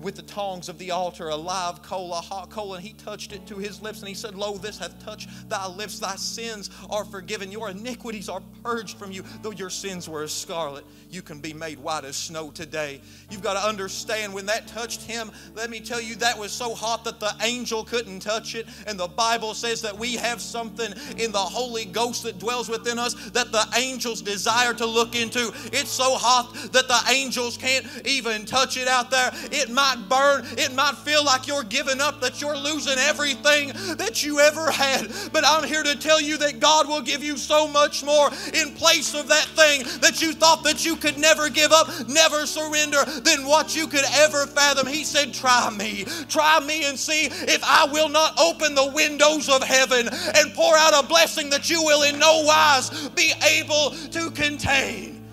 with 0.00 0.16
the 0.16 0.22
tongs 0.22 0.68
of 0.68 0.78
the 0.78 0.90
altar 0.90 1.28
a 1.28 1.36
live 1.36 1.82
coal, 1.82 2.12
a 2.12 2.16
hot 2.16 2.50
coal, 2.50 2.74
and 2.74 2.84
he 2.84 2.92
touched 2.94 3.32
it 3.32 3.46
to 3.46 3.56
his 3.56 3.82
lips, 3.82 4.00
and 4.00 4.08
he 4.08 4.14
said, 4.14 4.34
Lo, 4.34 4.56
this 4.56 4.78
hath 4.78 5.02
touched 5.04 5.28
thy 5.48 5.66
lips, 5.66 5.98
thy 5.98 6.16
sins 6.16 6.70
are 6.90 7.04
forgiven, 7.04 7.50
your 7.50 7.70
iniquities 7.70 8.28
are 8.28 8.42
purged 8.62 8.98
from 8.98 9.12
you. 9.12 9.24
Though 9.42 9.52
your 9.52 9.70
sins 9.70 10.08
were 10.08 10.22
as 10.22 10.32
scarlet, 10.32 10.84
you 11.10 11.22
can 11.22 11.40
be 11.40 11.52
made 11.52 11.78
white 11.78 12.04
as 12.04 12.16
snow 12.16 12.50
today. 12.50 13.00
You've 13.30 13.42
got 13.42 13.54
to 13.54 13.68
understand 13.68 14.34
when 14.34 14.46
that 14.46 14.66
touched 14.66 15.02
him, 15.02 15.30
let 15.54 15.70
me 15.70 15.80
tell 15.80 16.00
you, 16.00 16.14
that 16.16 16.38
was 16.38 16.52
so 16.52 16.74
hot 16.74 17.04
that 17.04 17.20
the 17.20 17.34
angel 17.42 17.84
couldn't 17.84 18.20
touch 18.20 18.54
it. 18.54 18.66
And 18.86 18.98
the 18.98 19.08
Bible 19.08 19.54
says 19.54 19.82
that 19.82 19.96
we 19.96 20.14
have 20.14 20.40
something 20.40 20.92
in 21.18 21.32
the 21.32 21.38
Holy 21.38 21.84
Ghost 21.84 22.22
that 22.24 22.38
dwells 22.38 22.68
within 22.68 22.98
us 22.98 23.14
that 23.30 23.52
the 23.52 23.66
angels 23.76 24.22
desire 24.22 24.74
to 24.74 24.86
look 24.86 25.14
into. 25.14 25.52
It's 25.72 25.90
so 25.90 26.14
hot 26.14 26.54
that 26.72 26.88
the 26.88 27.00
angels 27.10 27.56
can't 27.56 27.86
even 28.04 28.44
touch 28.44 28.76
it 28.76 28.88
out 28.88 29.10
there. 29.10 29.30
It 29.52 29.70
might 29.70 29.85
might 29.86 30.08
burn. 30.08 30.44
It 30.58 30.74
might 30.74 30.96
feel 30.96 31.24
like 31.24 31.46
you're 31.46 31.62
giving 31.62 32.00
up, 32.00 32.20
that 32.20 32.40
you're 32.40 32.56
losing 32.56 32.98
everything 32.98 33.68
that 33.96 34.24
you 34.24 34.40
ever 34.40 34.70
had. 34.70 35.08
But 35.32 35.44
I'm 35.46 35.64
here 35.64 35.82
to 35.82 35.96
tell 35.96 36.20
you 36.20 36.36
that 36.38 36.60
God 36.60 36.88
will 36.88 37.02
give 37.02 37.22
you 37.22 37.36
so 37.36 37.68
much 37.68 38.04
more 38.04 38.30
in 38.52 38.74
place 38.74 39.14
of 39.14 39.28
that 39.28 39.44
thing 39.54 39.82
that 40.00 40.20
you 40.20 40.32
thought 40.32 40.64
that 40.64 40.84
you 40.84 40.96
could 40.96 41.18
never 41.18 41.48
give 41.48 41.72
up, 41.72 41.88
never 42.08 42.46
surrender, 42.46 43.04
than 43.04 43.46
what 43.46 43.76
you 43.76 43.86
could 43.86 44.04
ever 44.14 44.46
fathom. 44.46 44.86
He 44.86 45.04
said, 45.04 45.32
Try 45.32 45.70
me. 45.70 46.04
Try 46.28 46.60
me 46.60 46.86
and 46.86 46.98
see 46.98 47.26
if 47.26 47.62
I 47.64 47.88
will 47.92 48.08
not 48.08 48.38
open 48.40 48.74
the 48.74 48.90
windows 48.92 49.48
of 49.48 49.62
heaven 49.62 50.08
and 50.08 50.54
pour 50.54 50.76
out 50.76 51.04
a 51.04 51.06
blessing 51.06 51.50
that 51.50 51.70
you 51.70 51.82
will 51.82 52.02
in 52.02 52.18
no 52.18 52.42
wise 52.42 53.08
be 53.10 53.32
able 53.44 53.90
to 54.10 54.30
contain. 54.32 55.24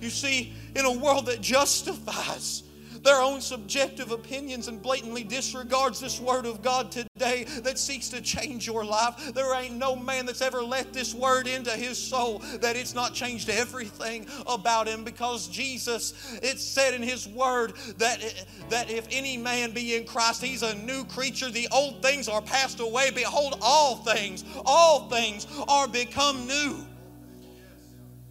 You 0.00 0.10
see, 0.10 0.52
in 0.76 0.84
a 0.84 0.92
world 0.92 1.26
that 1.26 1.40
justifies, 1.40 2.62
their 3.02 3.20
own 3.20 3.40
subjective 3.40 4.10
opinions 4.10 4.68
and 4.68 4.82
blatantly 4.82 5.24
disregards 5.24 6.00
this 6.00 6.20
word 6.20 6.46
of 6.46 6.62
God 6.62 6.90
today 6.90 7.44
that 7.62 7.78
seeks 7.78 8.08
to 8.10 8.20
change 8.20 8.66
your 8.66 8.84
life. 8.84 9.32
There 9.34 9.54
ain't 9.54 9.76
no 9.76 9.96
man 9.96 10.26
that's 10.26 10.42
ever 10.42 10.62
let 10.62 10.92
this 10.92 11.14
word 11.14 11.46
into 11.46 11.70
his 11.70 11.98
soul 11.98 12.40
that 12.60 12.76
it's 12.76 12.94
not 12.94 13.14
changed 13.14 13.48
everything 13.48 14.26
about 14.46 14.88
him 14.88 15.04
because 15.04 15.48
Jesus, 15.48 16.14
it 16.42 16.58
said 16.58 16.94
in 16.94 17.02
his 17.02 17.28
word 17.28 17.74
that, 17.98 18.46
that 18.70 18.90
if 18.90 19.06
any 19.10 19.36
man 19.36 19.72
be 19.72 19.96
in 19.96 20.04
Christ, 20.04 20.42
he's 20.42 20.62
a 20.62 20.74
new 20.74 21.04
creature. 21.04 21.50
The 21.50 21.68
old 21.72 22.02
things 22.02 22.28
are 22.28 22.42
passed 22.42 22.80
away. 22.80 23.10
Behold, 23.10 23.58
all 23.62 23.96
things, 23.96 24.44
all 24.64 25.08
things 25.08 25.46
are 25.68 25.88
become 25.88 26.46
new. 26.46 26.84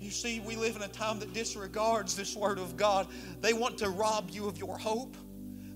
You 0.08 0.13
see, 0.13 0.39
we 0.39 0.56
live 0.56 0.78
in 0.78 0.84
a 0.84 0.88
time 0.88 1.20
that 1.20 1.34
disregards 1.34 2.15
this 2.15 2.34
Word 2.34 2.60
of 2.60 2.78
God. 2.78 3.08
They 3.41 3.52
want 3.52 3.78
to 3.80 3.89
rob 3.89 4.30
you 4.30 4.48
of 4.48 4.58
your 4.58 4.78
hope. 4.78 5.17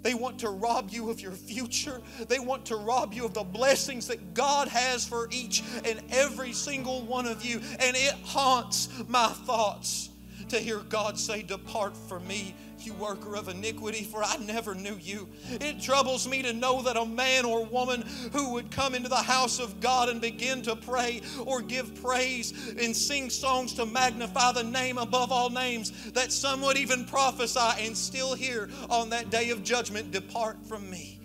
They 0.03 0.13
want 0.13 0.39
to 0.39 0.49
rob 0.51 0.89
you 0.89 1.09
of 1.09 1.19
your 1.19 1.33
future. 1.33 2.01
They 2.29 2.39
want 2.39 2.65
to 2.67 2.77
rob 2.77 3.13
you 3.13 3.25
of 3.25 3.33
the 3.33 3.43
blessings 3.43 4.07
that 4.07 4.33
God 4.33 4.69
has 4.69 5.05
for 5.05 5.27
each 5.31 5.63
and 5.83 6.01
every 6.11 6.53
single 6.53 7.01
one 7.01 7.25
of 7.25 7.43
you. 7.43 7.59
And 7.79 7.97
it 7.97 8.13
haunts 8.23 8.87
my 9.09 9.27
thoughts 9.27 10.11
to 10.47 10.59
hear 10.59 10.79
God 10.79 11.19
say, 11.19 11.41
Depart 11.41 11.97
from 11.97 12.25
me, 12.25 12.55
you 12.85 12.93
worker 12.93 13.35
of 13.35 13.47
iniquity, 13.47 14.03
for 14.03 14.23
I 14.23 14.37
never 14.37 14.75
knew 14.75 14.97
you. 14.99 15.29
It 15.49 15.81
troubles 15.81 16.27
me 16.27 16.41
to 16.41 16.53
know 16.53 16.81
that 16.81 16.97
a 16.97 17.05
man 17.05 17.45
or 17.45 17.65
woman 17.65 18.03
who 18.33 18.53
would 18.53 18.71
come 18.71 18.95
into 18.95 19.09
the 19.09 19.15
house 19.15 19.59
of 19.59 19.79
God 19.79 20.09
and 20.09 20.21
begin 20.21 20.61
to 20.63 20.75
pray 20.75 21.21
or 21.45 21.61
give 21.61 22.01
praise 22.01 22.51
and 22.79 22.95
sing 22.95 23.29
songs 23.29 23.73
to 23.73 23.85
magnify 23.85 24.51
the 24.51 24.63
name 24.63 24.97
above 24.97 25.31
all 25.31 25.49
names, 25.49 26.11
that 26.11 26.31
some 26.31 26.61
would 26.61 26.77
even 26.77 27.05
prophesy 27.05 27.85
and 27.85 27.97
still 27.97 28.33
hear 28.33 28.69
on 28.89 29.09
that 29.09 29.29
day 29.29 29.49
of 29.49 29.63
judgment, 29.63 30.11
Depart 30.11 30.57
from 30.65 30.89
me. 30.89 31.19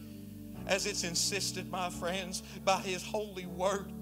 As 0.66 0.87
it's 0.87 1.05
insisted, 1.05 1.71
my 1.71 1.90
friends, 1.90 2.42
by 2.64 2.79
His 2.81 3.03
holy 3.03 3.47
word. 3.47 3.92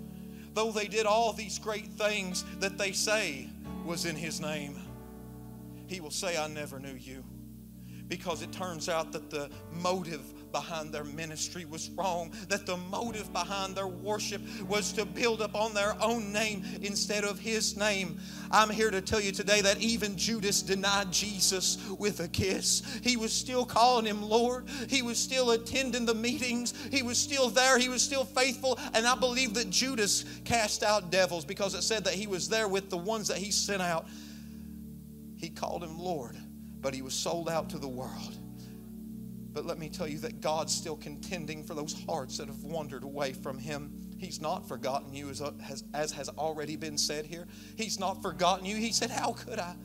Though 0.54 0.70
they 0.70 0.86
did 0.86 1.04
all 1.04 1.32
these 1.32 1.58
great 1.58 1.88
things 1.88 2.44
that 2.60 2.78
they 2.78 2.92
say 2.92 3.48
was 3.84 4.06
in 4.06 4.16
His 4.16 4.40
name, 4.40 4.78
He 5.86 6.00
will 6.00 6.10
say, 6.10 6.36
I 6.36 6.46
never 6.48 6.78
knew 6.78 6.94
you 6.94 7.24
because 8.08 8.42
it 8.42 8.52
turns 8.52 8.88
out 8.88 9.12
that 9.12 9.30
the 9.30 9.50
motive 9.72 10.22
behind 10.52 10.92
their 10.92 11.04
ministry 11.04 11.64
was 11.64 11.90
wrong, 11.90 12.32
that 12.48 12.64
the 12.64 12.76
motive 12.76 13.32
behind 13.32 13.74
their 13.74 13.88
worship 13.88 14.40
was 14.68 14.92
to 14.92 15.04
build 15.04 15.42
up 15.42 15.54
on 15.56 15.74
their 15.74 15.96
own 16.00 16.32
name 16.32 16.64
instead 16.80 17.24
of 17.24 17.40
His 17.40 17.76
name. 17.76 18.20
I'm 18.52 18.70
here 18.70 18.92
to 18.92 19.00
tell 19.00 19.20
you 19.20 19.32
today 19.32 19.60
that 19.62 19.80
even 19.80 20.16
Judas 20.16 20.62
denied 20.62 21.10
Jesus 21.12 21.78
with 21.98 22.20
a 22.20 22.28
kiss. 22.28 22.82
He 23.02 23.16
was 23.16 23.32
still 23.32 23.64
calling 23.64 24.06
him 24.06 24.22
Lord. 24.22 24.68
He 24.88 25.02
was 25.02 25.18
still 25.18 25.50
attending 25.50 26.06
the 26.06 26.14
meetings. 26.14 26.72
He 26.92 27.02
was 27.02 27.18
still 27.18 27.50
there. 27.50 27.78
He 27.78 27.88
was 27.88 28.02
still 28.02 28.24
faithful. 28.24 28.78
And 28.94 29.06
I 29.06 29.16
believe 29.16 29.54
that 29.54 29.70
Judas 29.70 30.24
cast 30.44 30.84
out 30.84 31.10
devils 31.10 31.44
because 31.44 31.74
it 31.74 31.82
said 31.82 32.04
that 32.04 32.14
he 32.14 32.28
was 32.28 32.48
there 32.48 32.68
with 32.68 32.90
the 32.90 32.96
ones 32.96 33.26
that 33.26 33.38
he 33.38 33.50
sent 33.50 33.82
out. 33.82 34.06
He 35.36 35.50
called 35.50 35.82
him 35.82 35.98
Lord, 35.98 36.36
but 36.84 36.94
he 36.94 37.00
was 37.00 37.14
sold 37.14 37.48
out 37.48 37.70
to 37.70 37.78
the 37.78 37.88
world. 37.88 38.36
But 39.54 39.64
let 39.64 39.78
me 39.78 39.88
tell 39.88 40.06
you 40.06 40.18
that 40.18 40.42
God's 40.42 40.74
still 40.74 40.96
contending 40.96 41.64
for 41.64 41.72
those 41.72 42.04
hearts 42.06 42.36
that 42.36 42.46
have 42.46 42.62
wandered 42.62 43.04
away 43.04 43.32
from 43.32 43.58
Him. 43.58 43.90
He's 44.18 44.38
not 44.38 44.68
forgotten 44.68 45.14
you, 45.14 45.30
as, 45.30 45.40
as, 45.40 45.84
as 45.94 46.12
has 46.12 46.28
already 46.28 46.76
been 46.76 46.98
said 46.98 47.24
here. 47.24 47.46
He's 47.76 47.98
not 47.98 48.20
forgotten 48.20 48.66
you. 48.66 48.76
He 48.76 48.92
said, 48.92 49.10
How 49.10 49.32
could 49.32 49.58
I? 49.58 49.76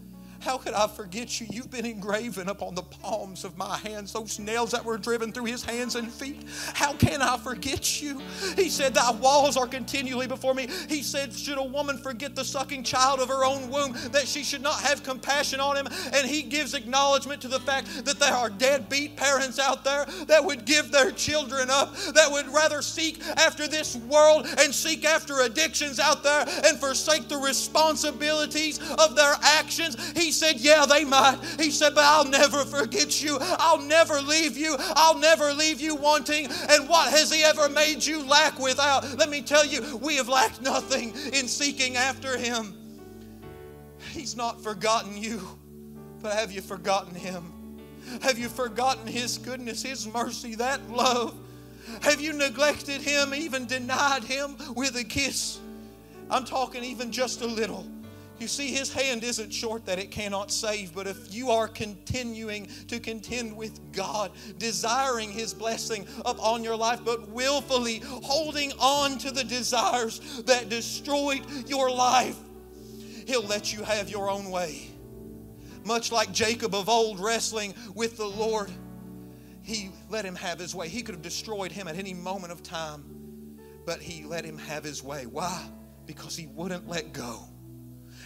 How 0.42 0.58
could 0.58 0.74
I 0.74 0.88
forget 0.88 1.42
you? 1.42 1.48
You've 1.50 1.70
been 1.70 1.86
engraven 1.86 2.48
upon 2.48 2.76
the 2.76 2.82
palms 2.82 3.44
of 3.44 3.58
my 3.58 3.78
hands, 3.78 4.14
those 4.14 4.40
nails 4.40 4.72
that 4.72 4.84
were 4.84 4.98
driven 4.98 5.32
through 5.32 5.46
his 5.46 5.64
hands 5.64 5.96
and 5.96 6.12
feet. 6.12 6.46
How 6.74 6.94
can 6.94 7.22
I 7.22 7.38
forget 7.38 8.02
you? 8.02 8.22
He 8.56 8.70
said, 8.70 8.94
Thy 8.94 9.12
walls 9.12 9.58
are 9.58 9.68
continually 9.68 10.28
before 10.28 10.54
me. 10.54 10.68
He 10.88 11.04
said, 11.04 11.34
Should 11.34 11.58
a 11.58 11.64
woman 11.64 11.98
forget 11.98 12.36
the 12.36 12.46
sucking 12.46 12.84
child 12.84 13.20
of 13.20 13.28
her 13.28 13.44
own 13.44 13.70
womb, 13.70 13.94
that 14.12 14.28
she 14.28 14.44
should 14.44 14.62
not 14.62 14.80
have 14.82 15.04
compassion 15.04 15.60
on 15.60 15.76
him? 15.76 15.88
And 16.14 16.28
he 16.28 16.42
gives 16.42 16.74
acknowledgement 16.74 17.42
to 17.42 17.48
the 17.50 17.60
fact 17.60 18.06
that 18.06 18.20
there 18.20 18.34
are 18.34 18.50
deadbeat 18.50 19.18
parents 19.18 19.60
out 19.60 19.84
there 19.84 20.06
that 20.28 20.44
would 20.44 20.66
give 20.66 20.92
their 20.92 21.12
children 21.12 21.70
up, 21.70 21.96
that 22.14 22.32
would 22.32 22.48
rather 22.48 22.82
seek 22.82 23.22
after 23.38 23.68
this 23.68 23.98
world 23.98 24.48
and 24.60 24.74
seek 24.74 25.04
after 25.06 25.42
addictions 25.42 26.00
out 26.00 26.24
there 26.24 26.46
and 26.66 26.80
forsake 26.80 27.28
the 27.28 27.38
responsibilities 27.38 28.80
of 28.98 29.16
their 29.16 29.36
actions. 29.42 29.98
He 30.18 30.29
he 30.30 30.34
said, 30.34 30.60
Yeah, 30.60 30.86
they 30.86 31.06
might. 31.06 31.40
He 31.60 31.72
said, 31.72 31.96
But 31.96 32.04
I'll 32.04 32.24
never 32.24 32.64
forget 32.64 33.20
you. 33.20 33.40
I'll 33.42 33.82
never 33.82 34.22
leave 34.22 34.56
you. 34.56 34.76
I'll 34.78 35.18
never 35.18 35.52
leave 35.54 35.82
you 35.82 35.96
wanting. 35.96 36.46
And 36.70 36.88
what 36.88 37.10
has 37.10 37.34
He 37.34 37.42
ever 37.44 37.68
made 37.68 38.06
you 38.06 38.24
lack 38.24 38.60
without? 38.60 39.18
Let 39.18 39.32
me 39.32 39.42
tell 39.42 39.66
you, 39.66 39.98
we 39.98 40.18
have 40.18 40.30
lacked 40.30 40.62
nothing 40.62 41.16
in 41.34 41.48
seeking 41.48 41.96
after 41.96 42.38
Him. 42.38 42.76
He's 44.12 44.38
not 44.38 44.62
forgotten 44.62 45.18
you, 45.18 45.42
but 46.22 46.34
have 46.34 46.52
you 46.52 46.62
forgotten 46.62 47.16
Him? 47.16 47.52
Have 48.22 48.38
you 48.38 48.50
forgotten 48.50 49.08
His 49.08 49.40
goodness, 49.40 49.82
His 49.82 50.08
mercy, 50.14 50.54
that 50.56 50.92
love? 50.92 51.36
Have 52.04 52.22
you 52.22 52.34
neglected 52.34 53.02
Him, 53.02 53.34
even 53.34 53.66
denied 53.66 54.26
Him 54.26 54.58
with 54.76 54.96
a 54.96 55.04
kiss? 55.04 55.60
I'm 56.30 56.46
talking 56.46 56.84
even 56.84 57.12
just 57.12 57.42
a 57.42 57.48
little. 57.48 57.88
You 58.40 58.48
see, 58.48 58.72
his 58.72 58.92
hand 58.92 59.26
isn't 59.26 59.52
short 59.52 59.86
that 59.88 60.00
it 60.00 60.12
cannot 60.12 60.50
save, 60.50 60.96
but 60.96 61.08
if 61.08 61.34
you 61.34 61.50
are 61.52 61.68
continuing 61.68 62.68
to 62.88 63.00
contend 63.00 63.56
with 63.56 63.92
God, 63.92 64.32
desiring 64.58 65.30
his 65.30 65.54
blessing 65.54 66.08
upon 66.26 66.64
your 66.64 66.78
life, 66.78 67.02
but 67.04 67.28
willfully 67.30 68.02
holding 68.24 68.72
on 68.80 69.18
to 69.20 69.32
the 69.32 69.44
desires 69.44 70.42
that 70.44 70.70
destroyed 70.70 71.42
your 71.68 71.92
life, 71.92 72.38
he'll 73.28 73.46
let 73.46 73.74
you 73.74 73.84
have 73.84 74.10
your 74.10 74.30
own 74.30 74.50
way. 74.50 74.88
Much 75.84 76.12
like 76.12 76.32
Jacob 76.32 76.74
of 76.74 76.88
old 76.88 77.20
wrestling 77.20 77.74
with 77.94 78.16
the 78.16 78.26
Lord, 78.26 78.72
he 79.64 79.92
let 80.10 80.24
him 80.24 80.36
have 80.36 80.60
his 80.60 80.74
way. 80.74 80.88
He 80.88 81.02
could 81.02 81.16
have 81.16 81.22
destroyed 81.22 81.74
him 81.74 81.90
at 81.90 81.98
any 81.98 82.14
moment 82.14 82.54
of 82.54 82.64
time, 82.64 83.04
but 83.86 84.02
he 84.02 84.24
let 84.24 84.46
him 84.46 84.58
have 84.58 84.86
his 84.86 85.04
way. 85.04 85.26
Why? 85.26 85.68
Because 86.06 86.38
he 86.38 86.48
wouldn't 86.48 86.88
let 86.88 87.12
go. 87.12 87.49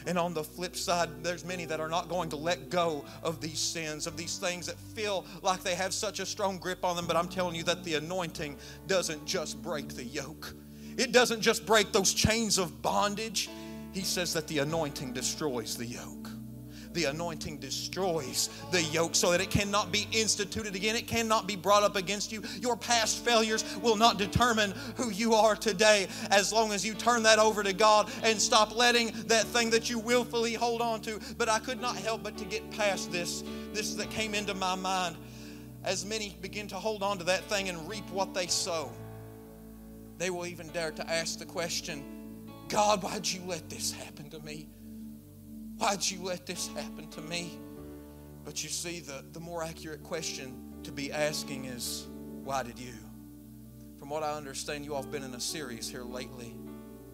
And 0.05 0.17
on 0.17 0.33
the 0.33 0.43
flip 0.43 0.75
side, 0.75 1.09
there's 1.23 1.45
many 1.45 1.65
that 1.65 1.79
are 1.79 1.89
not 1.89 2.09
going 2.09 2.29
to 2.29 2.35
let 2.35 2.69
go 2.69 3.05
of 3.23 3.41
these 3.41 3.59
sins, 3.59 4.07
of 4.07 4.17
these 4.17 4.37
things 4.37 4.65
that 4.65 4.77
feel 4.77 5.25
like 5.41 5.63
they 5.63 5.75
have 5.75 5.93
such 5.93 6.19
a 6.19 6.25
strong 6.25 6.57
grip 6.57 6.83
on 6.83 6.95
them. 6.95 7.07
But 7.07 7.15
I'm 7.15 7.27
telling 7.27 7.55
you 7.55 7.63
that 7.63 7.83
the 7.83 7.95
anointing 7.95 8.57
doesn't 8.87 9.25
just 9.25 9.61
break 9.61 9.89
the 9.89 10.03
yoke, 10.03 10.53
it 10.97 11.11
doesn't 11.11 11.41
just 11.41 11.65
break 11.65 11.91
those 11.91 12.13
chains 12.13 12.57
of 12.57 12.81
bondage. 12.81 13.49
He 13.91 14.01
says 14.01 14.33
that 14.33 14.47
the 14.47 14.57
anointing 14.59 15.13
destroys 15.13 15.77
the 15.77 15.85
yoke 15.85 16.22
the 16.93 17.05
anointing 17.05 17.57
destroys 17.57 18.49
the 18.71 18.81
yoke 18.81 19.15
so 19.15 19.31
that 19.31 19.41
it 19.41 19.49
cannot 19.49 19.91
be 19.91 20.07
instituted 20.11 20.75
again. 20.75 20.95
It 20.95 21.07
cannot 21.07 21.47
be 21.47 21.55
brought 21.55 21.83
up 21.83 21.95
against 21.95 22.31
you. 22.31 22.43
Your 22.59 22.77
past 22.77 23.23
failures 23.23 23.63
will 23.77 23.95
not 23.95 24.17
determine 24.17 24.73
who 24.95 25.09
you 25.09 25.33
are 25.33 25.55
today 25.55 26.07
as 26.31 26.53
long 26.53 26.71
as 26.71 26.85
you 26.85 26.93
turn 26.93 27.23
that 27.23 27.39
over 27.39 27.63
to 27.63 27.73
God 27.73 28.09
and 28.23 28.39
stop 28.39 28.75
letting 28.75 29.11
that 29.27 29.45
thing 29.45 29.69
that 29.71 29.89
you 29.89 29.99
willfully 29.99 30.53
hold 30.53 30.81
on 30.81 31.01
to. 31.01 31.19
But 31.37 31.49
I 31.49 31.59
could 31.59 31.81
not 31.81 31.95
help 31.95 32.23
but 32.23 32.37
to 32.37 32.45
get 32.45 32.69
past 32.71 33.11
this, 33.11 33.43
this 33.73 33.95
that 33.95 34.09
came 34.09 34.33
into 34.35 34.53
my 34.53 34.75
mind. 34.75 35.17
As 35.83 36.05
many 36.05 36.37
begin 36.41 36.67
to 36.69 36.75
hold 36.75 37.03
on 37.03 37.17
to 37.17 37.25
that 37.25 37.43
thing 37.45 37.69
and 37.69 37.89
reap 37.89 38.09
what 38.09 38.33
they 38.33 38.47
sow, 38.47 38.91
they 40.17 40.29
will 40.29 40.45
even 40.45 40.69
dare 40.69 40.91
to 40.91 41.09
ask 41.09 41.39
the 41.39 41.45
question 41.45 42.05
God, 42.69 43.03
why'd 43.03 43.27
you 43.27 43.41
let 43.45 43.69
this 43.69 43.91
happen 43.91 44.29
to 44.29 44.39
me? 44.39 44.67
Why'd 45.77 46.09
you 46.09 46.21
let 46.21 46.45
this 46.45 46.67
happen 46.67 47.07
to 47.09 47.21
me? 47.21 47.59
But 48.45 48.63
you 48.63 48.69
see, 48.69 48.99
the, 48.99 49.23
the 49.31 49.39
more 49.39 49.63
accurate 49.63 50.03
question 50.03 50.73
to 50.83 50.91
be 50.91 51.11
asking 51.11 51.65
is, 51.65 52.07
Why 52.43 52.63
did 52.63 52.79
you? 52.79 52.93
From 53.97 54.09
what 54.09 54.23
I 54.23 54.33
understand, 54.33 54.83
you 54.85 54.95
all 54.95 55.01
have 55.01 55.11
been 55.11 55.23
in 55.23 55.33
a 55.33 55.39
series 55.39 55.89
here 55.89 56.03
lately. 56.03 56.53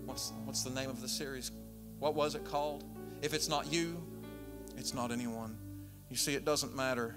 What's, 0.06 0.34
what's 0.46 0.64
the 0.64 0.72
name 0.72 0.90
of 0.90 1.02
the 1.02 1.08
series? 1.08 1.52
What 2.00 2.16
was 2.16 2.34
it 2.34 2.44
called? 2.44 2.84
If 3.22 3.34
it's 3.34 3.48
not 3.48 3.72
you, 3.72 4.02
it's 4.76 4.94
not 4.94 5.12
anyone. 5.12 5.56
You 6.10 6.16
see, 6.16 6.34
it 6.34 6.46
doesn't 6.46 6.76
matter. 6.76 7.16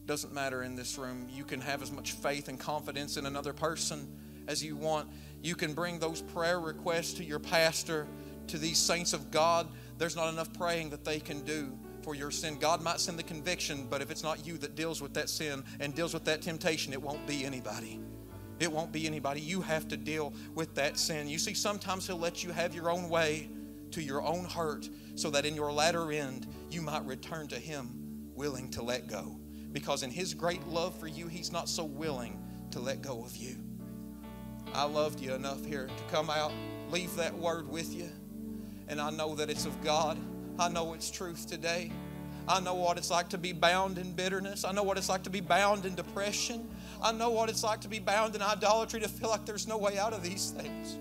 It 0.00 0.06
doesn't 0.06 0.32
matter 0.32 0.62
in 0.62 0.74
this 0.74 0.96
room. 0.96 1.28
You 1.30 1.44
can 1.44 1.60
have 1.60 1.82
as 1.82 1.92
much 1.92 2.12
faith 2.12 2.48
and 2.48 2.58
confidence 2.58 3.16
in 3.16 3.26
another 3.26 3.52
person 3.52 4.08
as 4.48 4.64
you 4.64 4.76
want. 4.76 5.10
You 5.42 5.54
can 5.54 5.74
bring 5.74 5.98
those 5.98 6.22
prayer 6.22 6.60
requests 6.60 7.12
to 7.14 7.24
your 7.24 7.40
pastor, 7.40 8.06
to 8.46 8.58
these 8.58 8.78
saints 8.78 9.12
of 9.12 9.30
God 9.30 9.68
there's 9.98 10.16
not 10.16 10.28
enough 10.32 10.52
praying 10.52 10.90
that 10.90 11.04
they 11.04 11.20
can 11.20 11.40
do 11.44 11.78
for 12.02 12.14
your 12.14 12.30
sin. 12.30 12.58
God 12.58 12.82
might 12.82 13.00
send 13.00 13.18
the 13.18 13.22
conviction, 13.22 13.86
but 13.88 14.02
if 14.02 14.10
it's 14.10 14.22
not 14.22 14.46
you 14.46 14.58
that 14.58 14.74
deals 14.74 15.00
with 15.00 15.14
that 15.14 15.28
sin 15.28 15.64
and 15.80 15.94
deals 15.94 16.12
with 16.12 16.24
that 16.24 16.42
temptation, 16.42 16.92
it 16.92 17.00
won't 17.00 17.26
be 17.26 17.44
anybody. 17.44 18.00
It 18.60 18.70
won't 18.70 18.92
be 18.92 19.06
anybody. 19.06 19.40
You 19.40 19.62
have 19.62 19.88
to 19.88 19.96
deal 19.96 20.34
with 20.54 20.74
that 20.74 20.98
sin. 20.98 21.28
You 21.28 21.38
see, 21.38 21.54
sometimes 21.54 22.06
He'll 22.06 22.18
let 22.18 22.44
you 22.44 22.52
have 22.52 22.74
your 22.74 22.90
own 22.90 23.08
way 23.08 23.48
to 23.92 24.02
your 24.02 24.22
own 24.22 24.44
hurt 24.44 24.88
so 25.14 25.30
that 25.30 25.46
in 25.46 25.54
your 25.54 25.72
latter 25.72 26.12
end, 26.12 26.46
you 26.70 26.82
might 26.82 27.04
return 27.04 27.48
to 27.48 27.56
Him 27.58 27.90
willing 28.34 28.70
to 28.72 28.82
let 28.82 29.08
go. 29.08 29.38
Because 29.72 30.02
in 30.02 30.10
His 30.10 30.34
great 30.34 30.64
love 30.66 30.98
for 30.98 31.06
you, 31.06 31.26
He's 31.26 31.52
not 31.52 31.68
so 31.68 31.84
willing 31.84 32.42
to 32.70 32.80
let 32.80 33.02
go 33.02 33.24
of 33.24 33.36
you. 33.36 33.56
I 34.72 34.84
loved 34.84 35.20
you 35.20 35.34
enough 35.34 35.64
here 35.64 35.86
to 35.86 36.14
come 36.14 36.30
out, 36.30 36.52
leave 36.90 37.14
that 37.16 37.34
word 37.34 37.68
with 37.68 37.94
you 37.94 38.10
and 38.88 39.00
I 39.00 39.10
know 39.10 39.34
that 39.34 39.50
it's 39.50 39.66
of 39.66 39.82
God. 39.82 40.18
I 40.58 40.68
know 40.68 40.94
it's 40.94 41.10
truth 41.10 41.46
today. 41.46 41.90
I 42.46 42.60
know 42.60 42.74
what 42.74 42.98
it's 42.98 43.10
like 43.10 43.30
to 43.30 43.38
be 43.38 43.52
bound 43.52 43.98
in 43.98 44.12
bitterness. 44.12 44.64
I 44.64 44.72
know 44.72 44.82
what 44.82 44.98
it's 44.98 45.08
like 45.08 45.22
to 45.24 45.30
be 45.30 45.40
bound 45.40 45.86
in 45.86 45.94
depression. 45.94 46.68
I 47.02 47.12
know 47.12 47.30
what 47.30 47.48
it's 47.48 47.64
like 47.64 47.80
to 47.82 47.88
be 47.88 47.98
bound 47.98 48.34
in 48.34 48.42
idolatry, 48.42 49.00
to 49.00 49.08
feel 49.08 49.30
like 49.30 49.46
there's 49.46 49.66
no 49.66 49.78
way 49.78 49.98
out 49.98 50.12
of 50.12 50.22
these 50.22 50.50
things. 50.50 50.98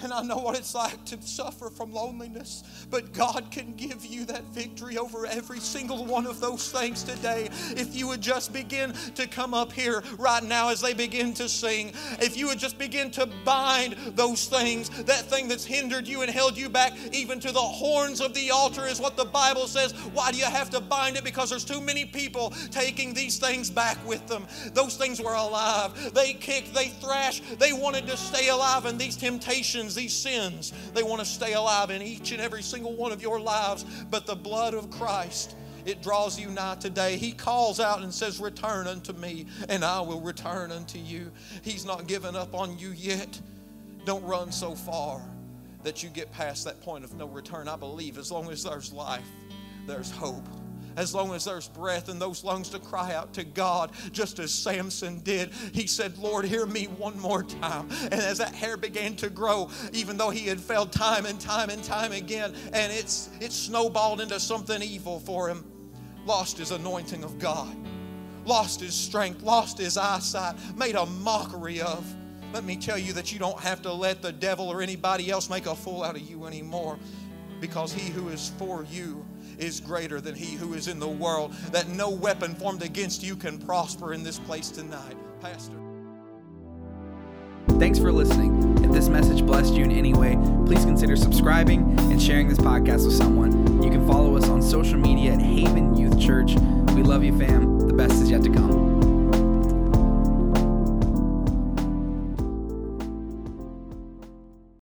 And 0.00 0.12
I 0.12 0.22
know 0.22 0.38
what 0.38 0.56
it's 0.56 0.74
like 0.74 1.04
to 1.06 1.20
suffer 1.20 1.70
from 1.70 1.92
loneliness. 1.92 2.86
But 2.90 3.12
God 3.12 3.50
can 3.50 3.74
give 3.74 4.04
you 4.04 4.24
that 4.26 4.44
victory 4.52 4.96
over 4.96 5.26
every 5.26 5.60
single 5.60 6.04
one 6.04 6.26
of 6.26 6.40
those 6.40 6.70
things 6.70 7.02
today. 7.02 7.48
If 7.70 7.96
you 7.96 8.06
would 8.08 8.20
just 8.20 8.52
begin 8.52 8.92
to 9.14 9.26
come 9.26 9.54
up 9.54 9.72
here 9.72 10.02
right 10.18 10.42
now 10.42 10.68
as 10.68 10.80
they 10.80 10.94
begin 10.94 11.34
to 11.34 11.48
sing, 11.48 11.92
if 12.20 12.36
you 12.36 12.46
would 12.46 12.58
just 12.58 12.78
begin 12.78 13.10
to 13.12 13.26
bind 13.44 13.94
those 14.14 14.46
things, 14.46 14.88
that 15.04 15.22
thing 15.22 15.48
that's 15.48 15.64
hindered 15.64 16.06
you 16.06 16.22
and 16.22 16.30
held 16.30 16.56
you 16.56 16.68
back, 16.68 16.92
even 17.12 17.40
to 17.40 17.52
the 17.52 17.58
horns 17.58 18.20
of 18.20 18.34
the 18.34 18.50
altar, 18.50 18.86
is 18.86 19.00
what 19.00 19.16
the 19.16 19.24
Bible 19.24 19.66
says. 19.66 19.92
Why 20.12 20.30
do 20.30 20.38
you 20.38 20.44
have 20.44 20.70
to 20.70 20.80
bind 20.80 21.16
it? 21.16 21.24
Because 21.24 21.50
there's 21.50 21.64
too 21.64 21.80
many 21.80 22.04
people 22.04 22.50
taking 22.70 23.14
these 23.14 23.38
things 23.38 23.70
back 23.70 23.98
with 24.06 24.26
them. 24.26 24.46
Those 24.72 24.96
things 24.96 25.20
were 25.20 25.34
alive. 25.34 26.14
They 26.14 26.34
kicked, 26.34 26.72
they 26.74 26.88
thrashed, 26.88 27.58
they 27.58 27.72
wanted 27.72 28.06
to 28.06 28.16
stay 28.16 28.48
alive, 28.48 28.84
and 28.84 28.98
these 28.98 29.16
temptations 29.16 29.87
these 29.94 30.12
sins. 30.12 30.72
They 30.94 31.02
want 31.02 31.20
to 31.20 31.26
stay 31.26 31.54
alive 31.54 31.90
in 31.90 32.02
each 32.02 32.32
and 32.32 32.40
every 32.40 32.62
single 32.62 32.94
one 32.94 33.12
of 33.12 33.22
your 33.22 33.40
lives. 33.40 33.84
But 34.10 34.26
the 34.26 34.34
blood 34.34 34.74
of 34.74 34.90
Christ, 34.90 35.56
it 35.84 36.02
draws 36.02 36.38
you 36.38 36.48
nigh 36.50 36.76
today. 36.76 37.16
He 37.16 37.32
calls 37.32 37.80
out 37.80 38.02
and 38.02 38.12
says, 38.12 38.40
Return 38.40 38.86
unto 38.86 39.12
me, 39.12 39.46
and 39.68 39.84
I 39.84 40.00
will 40.00 40.20
return 40.20 40.72
unto 40.72 40.98
you. 40.98 41.30
He's 41.62 41.84
not 41.84 42.06
given 42.06 42.36
up 42.36 42.54
on 42.54 42.78
you 42.78 42.90
yet. 42.90 43.40
Don't 44.04 44.24
run 44.24 44.52
so 44.52 44.74
far 44.74 45.22
that 45.82 46.02
you 46.02 46.08
get 46.08 46.32
past 46.32 46.64
that 46.64 46.80
point 46.80 47.04
of 47.04 47.14
no 47.14 47.26
return. 47.26 47.68
I 47.68 47.76
believe 47.76 48.18
as 48.18 48.32
long 48.32 48.50
as 48.50 48.64
there's 48.64 48.92
life, 48.92 49.26
there's 49.86 50.10
hope. 50.10 50.46
As 50.98 51.14
long 51.14 51.32
as 51.32 51.44
there's 51.44 51.68
breath 51.68 52.08
in 52.08 52.18
those 52.18 52.42
lungs 52.42 52.68
to 52.70 52.78
cry 52.80 53.14
out 53.14 53.32
to 53.34 53.44
God, 53.44 53.92
just 54.10 54.40
as 54.40 54.52
Samson 54.52 55.20
did. 55.20 55.52
He 55.72 55.86
said, 55.86 56.18
Lord, 56.18 56.44
hear 56.44 56.66
me 56.66 56.86
one 56.86 57.18
more 57.20 57.44
time. 57.44 57.88
And 58.02 58.14
as 58.14 58.38
that 58.38 58.52
hair 58.52 58.76
began 58.76 59.14
to 59.16 59.30
grow, 59.30 59.70
even 59.92 60.16
though 60.18 60.30
he 60.30 60.48
had 60.48 60.60
failed 60.60 60.90
time 60.90 61.24
and 61.24 61.40
time 61.40 61.70
and 61.70 61.82
time 61.84 62.10
again, 62.10 62.52
and 62.72 62.92
it's 62.92 63.30
it 63.40 63.52
snowballed 63.52 64.20
into 64.20 64.40
something 64.40 64.82
evil 64.82 65.20
for 65.20 65.48
him, 65.48 65.64
lost 66.26 66.58
his 66.58 66.72
anointing 66.72 67.22
of 67.22 67.38
God, 67.38 67.76
lost 68.44 68.80
his 68.80 68.94
strength, 68.94 69.42
lost 69.42 69.78
his 69.78 69.96
eyesight, 69.96 70.56
made 70.76 70.96
a 70.96 71.06
mockery 71.06 71.80
of. 71.80 72.04
Let 72.52 72.64
me 72.64 72.76
tell 72.76 72.98
you 72.98 73.12
that 73.12 73.32
you 73.32 73.38
don't 73.38 73.60
have 73.60 73.82
to 73.82 73.92
let 73.92 74.20
the 74.20 74.32
devil 74.32 74.68
or 74.68 74.82
anybody 74.82 75.30
else 75.30 75.48
make 75.48 75.66
a 75.66 75.76
fool 75.76 76.02
out 76.02 76.16
of 76.16 76.22
you 76.22 76.46
anymore 76.46 76.98
because 77.60 77.92
he 77.92 78.10
who 78.10 78.28
is 78.28 78.52
for 78.58 78.84
you 78.90 79.24
is 79.58 79.80
greater 79.80 80.20
than 80.20 80.34
he 80.34 80.54
who 80.54 80.74
is 80.74 80.88
in 80.88 80.98
the 80.98 81.08
world, 81.08 81.52
that 81.72 81.88
no 81.88 82.10
weapon 82.10 82.54
formed 82.54 82.82
against 82.82 83.22
you 83.22 83.36
can 83.36 83.58
prosper 83.58 84.12
in 84.12 84.22
this 84.22 84.38
place 84.38 84.70
tonight. 84.70 85.16
Pastor. 85.40 85.76
Thanks 87.78 87.98
for 87.98 88.10
listening. 88.10 88.76
If 88.84 88.90
this 88.90 89.08
message 89.08 89.44
blessed 89.44 89.74
you 89.74 89.84
in 89.84 89.92
any 89.92 90.12
way, 90.12 90.36
please 90.66 90.84
consider 90.84 91.14
subscribing 91.16 91.98
and 92.10 92.20
sharing 92.20 92.48
this 92.48 92.58
podcast 92.58 93.04
with 93.04 93.14
someone. 93.14 93.82
You 93.82 93.90
can 93.90 94.06
follow 94.06 94.36
us 94.36 94.48
on 94.48 94.62
social 94.62 94.98
media 94.98 95.34
at 95.34 95.40
Haven 95.40 95.96
Youth 95.96 96.18
Church. 96.18 96.54
We 96.94 97.02
love 97.02 97.22
you, 97.22 97.38
fam. 97.38 97.86
The 97.86 97.94
best 97.94 98.14
is 98.14 98.30
yet 98.30 98.42
to 98.44 98.50
come. 98.50 99.07